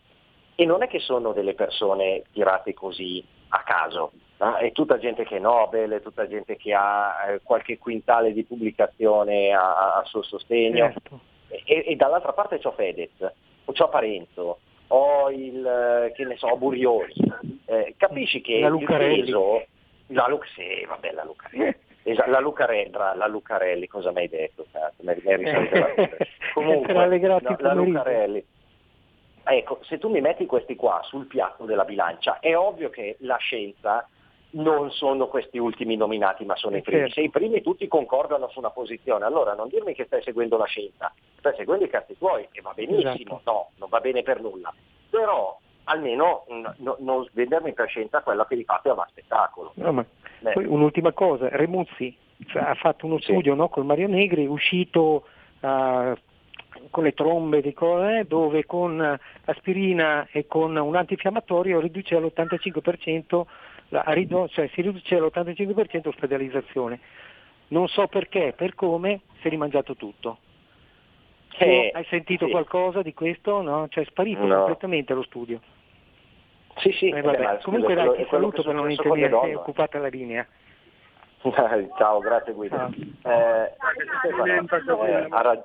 [0.55, 4.57] e non è che sono delle persone tirate così a caso, no?
[4.57, 8.45] è tutta gente che è Nobel, è tutta gente che ha eh, qualche quintale di
[8.45, 10.93] pubblicazione a, a suo sostegno.
[10.93, 11.21] Certo.
[11.65, 13.33] E, e, dall'altra parte c'ho Fedez,
[13.65, 17.15] o c'ho Parenzo, o o il, che ne so, Burioni,
[17.67, 19.65] eh, capisci che la il peso...
[20.09, 21.75] La sì, vabbè, la Lucarelli.
[22.07, 24.67] Esa, la Lucarendra, la Lucarelli, cosa mi hai detto?
[24.71, 25.15] Cazzo, mi,
[26.53, 28.45] Comunque, no, la Lucarelli.
[29.43, 33.37] Ecco, se tu mi metti questi qua sul piatto della bilancia, è ovvio che la
[33.37, 34.07] scienza
[34.51, 37.01] non sono questi ultimi nominati, ma sono i primi.
[37.01, 37.15] Certo.
[37.15, 40.67] Se i primi tutti concordano su una posizione, allora non dirmi che stai seguendo la
[40.67, 43.41] scienza, stai seguendo i cazzi tuoi, e va benissimo, esatto.
[43.45, 44.73] no, non va bene per nulla.
[45.09, 46.45] Però almeno
[46.79, 49.73] no, non vendermi per scienza quella che di fatto è un spettacolo.
[49.77, 50.05] No, ma
[50.53, 52.17] poi un'ultima cosa, Remuzzi
[52.47, 53.59] cioè, ha fatto uno studio sì.
[53.59, 55.27] no, con Mario Negri, uscito
[55.61, 56.13] uh,
[56.91, 63.43] con le trombe di cose, dove con aspirina e con un antinfiammatorio riduce all'85%,
[63.89, 64.05] la,
[64.49, 67.01] cioè si riduce all'85% l'ospedalizzazione.
[67.69, 70.39] Non so perché, per come, si è rimangiato tutto.
[71.57, 72.51] Eh, hai sentito sì.
[72.51, 73.63] qualcosa di questo?
[73.63, 73.87] No?
[73.89, 74.57] Cioè è sparito no.
[74.57, 75.61] completamente lo studio.
[76.77, 77.09] Sì, sì.
[77.09, 77.61] Eh, vabbè.
[77.63, 80.47] Comunque dai, ti saluto per non intenderti occupata la linea.
[81.97, 82.91] Ciao, grazie Guido.
[83.23, 83.73] Eh,
[84.19, 85.65] Stefano, eh, rag...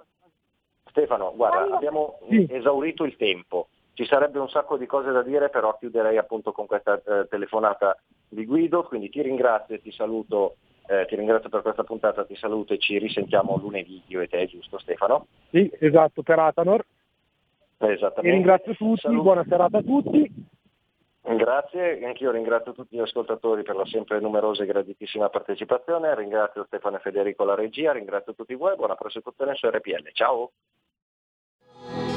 [0.89, 2.47] Stefano, guarda, abbiamo sì.
[2.49, 3.68] esaurito il tempo.
[3.93, 7.97] Ci sarebbe un sacco di cose da dire, però chiuderei appunto con questa eh, telefonata
[8.28, 10.55] di Guido, quindi ti ringrazio e ti saluto
[10.89, 14.47] eh, ti ringrazio per questa puntata, ti saluto e ci risentiamo lunedì, io e te,
[14.47, 15.28] giusto Stefano?
[15.51, 16.84] Sì, esatto, per Atanor.
[17.78, 18.28] Esattamente.
[18.28, 20.47] E ringrazio tutti, Salut- buona serata a tutti.
[21.36, 26.98] Grazie, anch'io ringrazio tutti gli ascoltatori per la sempre numerosa e graditissima partecipazione, ringrazio Stefano
[26.98, 30.52] e Federico la regia, ringrazio tutti voi, buona prosecuzione su RPL, ciao!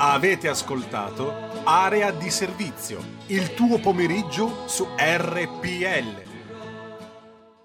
[0.00, 1.30] Avete ascoltato
[1.64, 2.98] Area di Servizio,
[3.28, 6.31] il tuo pomeriggio su RPL.